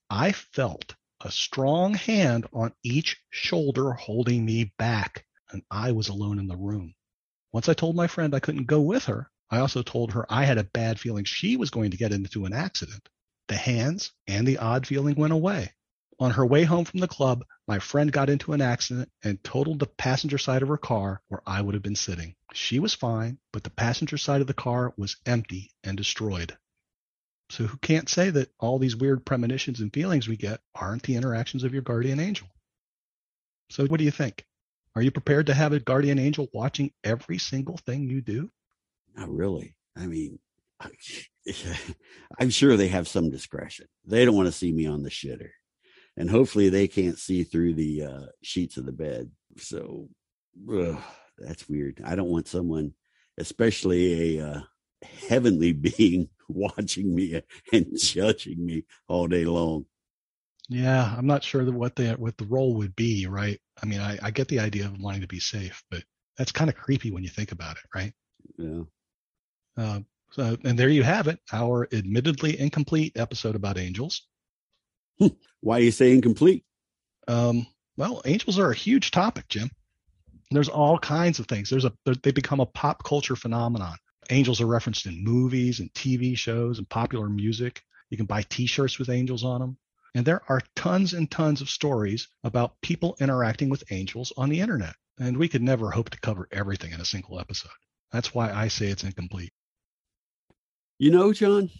I 0.08 0.30
felt 0.30 0.94
a 1.22 1.32
strong 1.32 1.94
hand 1.94 2.46
on 2.52 2.72
each 2.84 3.16
shoulder 3.30 3.94
holding 3.94 4.44
me 4.44 4.72
back, 4.78 5.26
and 5.50 5.64
I 5.72 5.90
was 5.90 6.08
alone 6.08 6.38
in 6.38 6.46
the 6.46 6.56
room. 6.56 6.94
Once 7.52 7.68
I 7.68 7.74
told 7.74 7.96
my 7.96 8.06
friend 8.06 8.32
I 8.32 8.40
couldn't 8.40 8.66
go 8.66 8.80
with 8.80 9.06
her, 9.06 9.28
I 9.50 9.58
also 9.58 9.82
told 9.82 10.12
her 10.12 10.26
I 10.28 10.44
had 10.44 10.58
a 10.58 10.64
bad 10.64 11.00
feeling 11.00 11.24
she 11.24 11.56
was 11.56 11.70
going 11.70 11.90
to 11.92 11.96
get 11.96 12.12
into 12.12 12.44
an 12.44 12.52
accident. 12.52 13.08
The 13.48 13.56
hands 13.56 14.12
and 14.26 14.46
the 14.46 14.58
odd 14.58 14.86
feeling 14.86 15.14
went 15.14 15.32
away. 15.32 15.72
On 16.20 16.32
her 16.32 16.44
way 16.44 16.64
home 16.64 16.84
from 16.84 17.00
the 17.00 17.08
club, 17.08 17.44
my 17.66 17.78
friend 17.78 18.10
got 18.10 18.28
into 18.28 18.52
an 18.52 18.60
accident 18.60 19.10
and 19.22 19.42
totaled 19.44 19.78
the 19.78 19.86
passenger 19.86 20.36
side 20.36 20.62
of 20.62 20.68
her 20.68 20.76
car 20.76 21.22
where 21.28 21.42
I 21.46 21.62
would 21.62 21.74
have 21.74 21.82
been 21.82 21.96
sitting. 21.96 22.34
She 22.52 22.78
was 22.78 22.92
fine, 22.92 23.38
but 23.52 23.62
the 23.62 23.70
passenger 23.70 24.18
side 24.18 24.40
of 24.40 24.48
the 24.48 24.54
car 24.54 24.92
was 24.96 25.16
empty 25.24 25.70
and 25.84 25.96
destroyed. 25.96 26.58
So 27.50 27.66
who 27.66 27.78
can't 27.78 28.08
say 28.08 28.30
that 28.30 28.52
all 28.58 28.78
these 28.78 28.96
weird 28.96 29.24
premonitions 29.24 29.80
and 29.80 29.92
feelings 29.92 30.28
we 30.28 30.36
get 30.36 30.60
aren't 30.74 31.04
the 31.04 31.16
interactions 31.16 31.64
of 31.64 31.72
your 31.72 31.82
guardian 31.82 32.20
angel? 32.20 32.48
So 33.70 33.86
what 33.86 33.98
do 33.98 34.04
you 34.04 34.10
think? 34.10 34.44
Are 34.94 35.02
you 35.02 35.10
prepared 35.10 35.46
to 35.46 35.54
have 35.54 35.72
a 35.72 35.80
guardian 35.80 36.18
angel 36.18 36.48
watching 36.52 36.92
every 37.04 37.38
single 37.38 37.76
thing 37.76 38.08
you 38.08 38.20
do? 38.20 38.50
Not 39.18 39.30
really. 39.30 39.74
I 39.96 40.06
mean, 40.06 40.38
I'm 42.38 42.50
sure 42.50 42.76
they 42.76 42.88
have 42.88 43.08
some 43.08 43.30
discretion. 43.30 43.86
They 44.06 44.24
don't 44.24 44.36
want 44.36 44.46
to 44.46 44.52
see 44.52 44.72
me 44.72 44.86
on 44.86 45.02
the 45.02 45.10
shitter. 45.10 45.50
And 46.16 46.30
hopefully 46.30 46.68
they 46.68 46.88
can't 46.88 47.18
see 47.18 47.44
through 47.44 47.74
the 47.74 48.04
uh, 48.04 48.26
sheets 48.42 48.76
of 48.76 48.86
the 48.86 48.92
bed. 48.92 49.30
So 49.56 50.08
ugh, 50.72 50.98
that's 51.36 51.68
weird. 51.68 52.00
I 52.04 52.14
don't 52.14 52.30
want 52.30 52.48
someone, 52.48 52.92
especially 53.38 54.38
a 54.38 54.46
uh, 54.46 54.60
heavenly 55.28 55.72
being, 55.98 56.28
watching 56.48 57.14
me 57.14 57.42
and 57.72 57.86
judging 57.98 58.64
me 58.64 58.84
all 59.08 59.26
day 59.26 59.44
long. 59.44 59.86
Yeah, 60.70 61.14
I'm 61.16 61.26
not 61.26 61.44
sure 61.44 61.64
that 61.64 61.72
what 61.72 61.96
the 61.96 62.12
what 62.14 62.36
the 62.36 62.44
role 62.44 62.74
would 62.74 62.94
be, 62.94 63.26
right? 63.26 63.58
I 63.82 63.86
mean, 63.86 64.00
I, 64.00 64.18
I 64.22 64.30
get 64.30 64.48
the 64.48 64.60
idea 64.60 64.84
of 64.84 65.00
wanting 65.00 65.22
to 65.22 65.26
be 65.26 65.40
safe, 65.40 65.82
but 65.90 66.02
that's 66.36 66.52
kind 66.52 66.68
of 66.68 66.76
creepy 66.76 67.10
when 67.10 67.22
you 67.22 67.30
think 67.30 67.52
about 67.52 67.76
it, 67.76 67.84
right? 67.94 68.12
Yeah. 68.58 68.82
Uh, 69.78 70.00
so, 70.30 70.56
and 70.64 70.78
there 70.78 70.88
you 70.88 71.02
have 71.02 71.28
it, 71.28 71.38
our 71.52 71.88
admittedly 71.92 72.58
incomplete 72.58 73.12
episode 73.16 73.54
about 73.54 73.78
angels. 73.78 74.26
Why 75.60 75.78
do 75.78 75.84
you 75.84 75.90
say 75.90 76.12
incomplete? 76.12 76.64
Um, 77.28 77.66
well, 77.96 78.22
angels 78.24 78.58
are 78.58 78.70
a 78.70 78.76
huge 78.76 79.10
topic, 79.10 79.48
Jim. 79.48 79.70
There's 80.50 80.68
all 80.68 80.98
kinds 80.98 81.38
of 81.38 81.46
things. 81.46 81.70
There's 81.70 81.84
a 81.84 81.92
they 82.22 82.30
become 82.30 82.60
a 82.60 82.66
pop 82.66 83.04
culture 83.04 83.36
phenomenon. 83.36 83.96
Angels 84.30 84.60
are 84.60 84.66
referenced 84.66 85.06
in 85.06 85.22
movies 85.22 85.80
and 85.80 85.92
TV 85.94 86.36
shows 86.36 86.78
and 86.78 86.88
popular 86.88 87.28
music. 87.28 87.82
You 88.10 88.16
can 88.16 88.26
buy 88.26 88.42
T-shirts 88.42 88.98
with 88.98 89.10
angels 89.10 89.44
on 89.44 89.60
them. 89.60 89.78
And 90.14 90.24
there 90.24 90.42
are 90.48 90.62
tons 90.74 91.12
and 91.12 91.30
tons 91.30 91.60
of 91.60 91.70
stories 91.70 92.28
about 92.44 92.80
people 92.80 93.16
interacting 93.20 93.68
with 93.68 93.84
angels 93.90 94.32
on 94.36 94.48
the 94.48 94.60
internet. 94.60 94.94
And 95.18 95.36
we 95.36 95.48
could 95.48 95.62
never 95.62 95.90
hope 95.90 96.10
to 96.10 96.20
cover 96.20 96.48
everything 96.50 96.92
in 96.92 97.00
a 97.00 97.04
single 97.04 97.38
episode. 97.38 97.70
That's 98.10 98.34
why 98.34 98.50
I 98.52 98.68
say 98.68 98.86
it's 98.86 99.04
incomplete. 99.04 99.52
You 100.98 101.12
know, 101.12 101.32
John, 101.32 101.70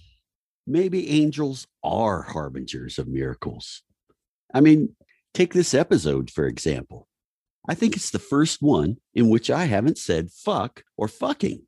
maybe 0.67 1.11
angels 1.11 1.67
are 1.83 2.23
harbingers 2.23 2.99
of 2.99 3.09
miracles. 3.09 3.83
I 4.55 4.61
mean, 4.61 4.95
take 5.35 5.53
this 5.53 5.75
episode, 5.75 6.31
for 6.31 6.47
example. 6.47 7.09
I 7.69 7.75
think 7.75 7.97
it's 7.97 8.11
the 8.11 8.19
first 8.19 8.63
one 8.63 8.99
in 9.15 9.29
which 9.29 9.51
I 9.51 9.65
haven't 9.65 9.99
said 9.99 10.31
fuck 10.31 10.85
or 10.97 11.09
fucking. 11.09 11.63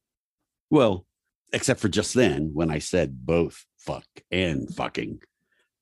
Well, 0.70 1.07
except 1.53 1.80
for 1.80 1.88
just 1.88 2.14
then 2.14 2.53
when 2.55 2.70
I 2.70 2.78
said 2.78 3.26
both 3.26 3.66
fuck 3.78 4.07
and 4.30 4.72
fucking. 4.74 5.20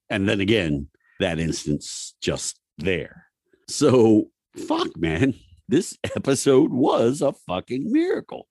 And 0.09 0.29
then 0.29 0.41
again, 0.41 0.89
that 1.21 1.39
instance 1.39 2.15
just 2.21 2.59
there. 2.79 3.27
So, 3.69 4.31
fuck, 4.57 4.97
man, 4.97 5.35
this 5.69 5.99
episode 6.17 6.73
was 6.73 7.21
a 7.21 7.33
fucking 7.33 7.93
miracle. 7.93 8.49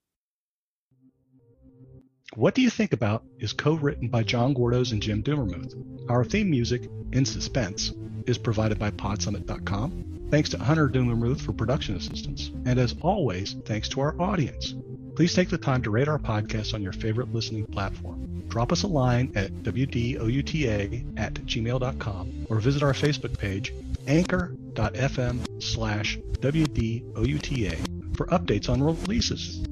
What 2.38 2.54
Do 2.54 2.62
You 2.62 2.70
Think 2.70 2.94
About 2.94 3.24
is 3.40 3.52
co 3.52 3.74
written 3.74 4.10
by 4.10 4.22
John 4.22 4.54
Gordos 4.54 4.92
and 4.92 5.02
Jim 5.02 5.24
Dummermuth. 5.24 5.74
Our 6.08 6.24
theme 6.24 6.52
music, 6.52 6.88
In 7.12 7.26
Suspense, 7.26 7.94
is 8.28 8.38
provided 8.38 8.78
by 8.78 8.92
Podsummit.com. 8.92 10.28
Thanks 10.30 10.50
to 10.50 10.60
Hunter 10.60 10.88
Dummermuth 10.88 11.42
for 11.42 11.54
production 11.54 11.96
assistance. 11.96 12.52
And 12.66 12.78
as 12.78 12.94
always, 13.02 13.56
thanks 13.66 13.90
to 13.90 14.02
our 14.02 14.16
audience. 14.22 14.76
Please 15.16 15.34
take 15.34 15.50
the 15.50 15.58
time 15.58 15.82
to 15.82 15.90
rate 15.90 16.08
our 16.08 16.20
podcast 16.20 16.76
on 16.76 16.84
your 16.84 16.94
favorite 16.94 17.34
listening 17.34 17.66
platform. 17.66 18.44
Drop 18.50 18.72
us 18.72 18.84
a 18.84 18.88
line 18.88 19.32
at 19.34 19.52
wdouta 19.64 21.18
at 21.18 21.34
gmail.com 21.34 22.46
or 22.52 22.60
visit 22.60 22.84
our 22.84 22.94
Facebook 22.94 23.36
page, 23.40 23.74
anchor.fm 24.06 25.64
slash 25.64 26.20
wdouta 26.40 28.16
for 28.16 28.28
updates 28.28 28.70
on 28.70 28.84
releases. 28.84 29.64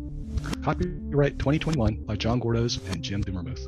Copyright 0.66 1.38
2021 1.38 2.06
by 2.08 2.16
John 2.16 2.42
Gordos 2.42 2.80
and 2.90 3.04
Jim 3.04 3.24
Dummermuth. 3.24 3.68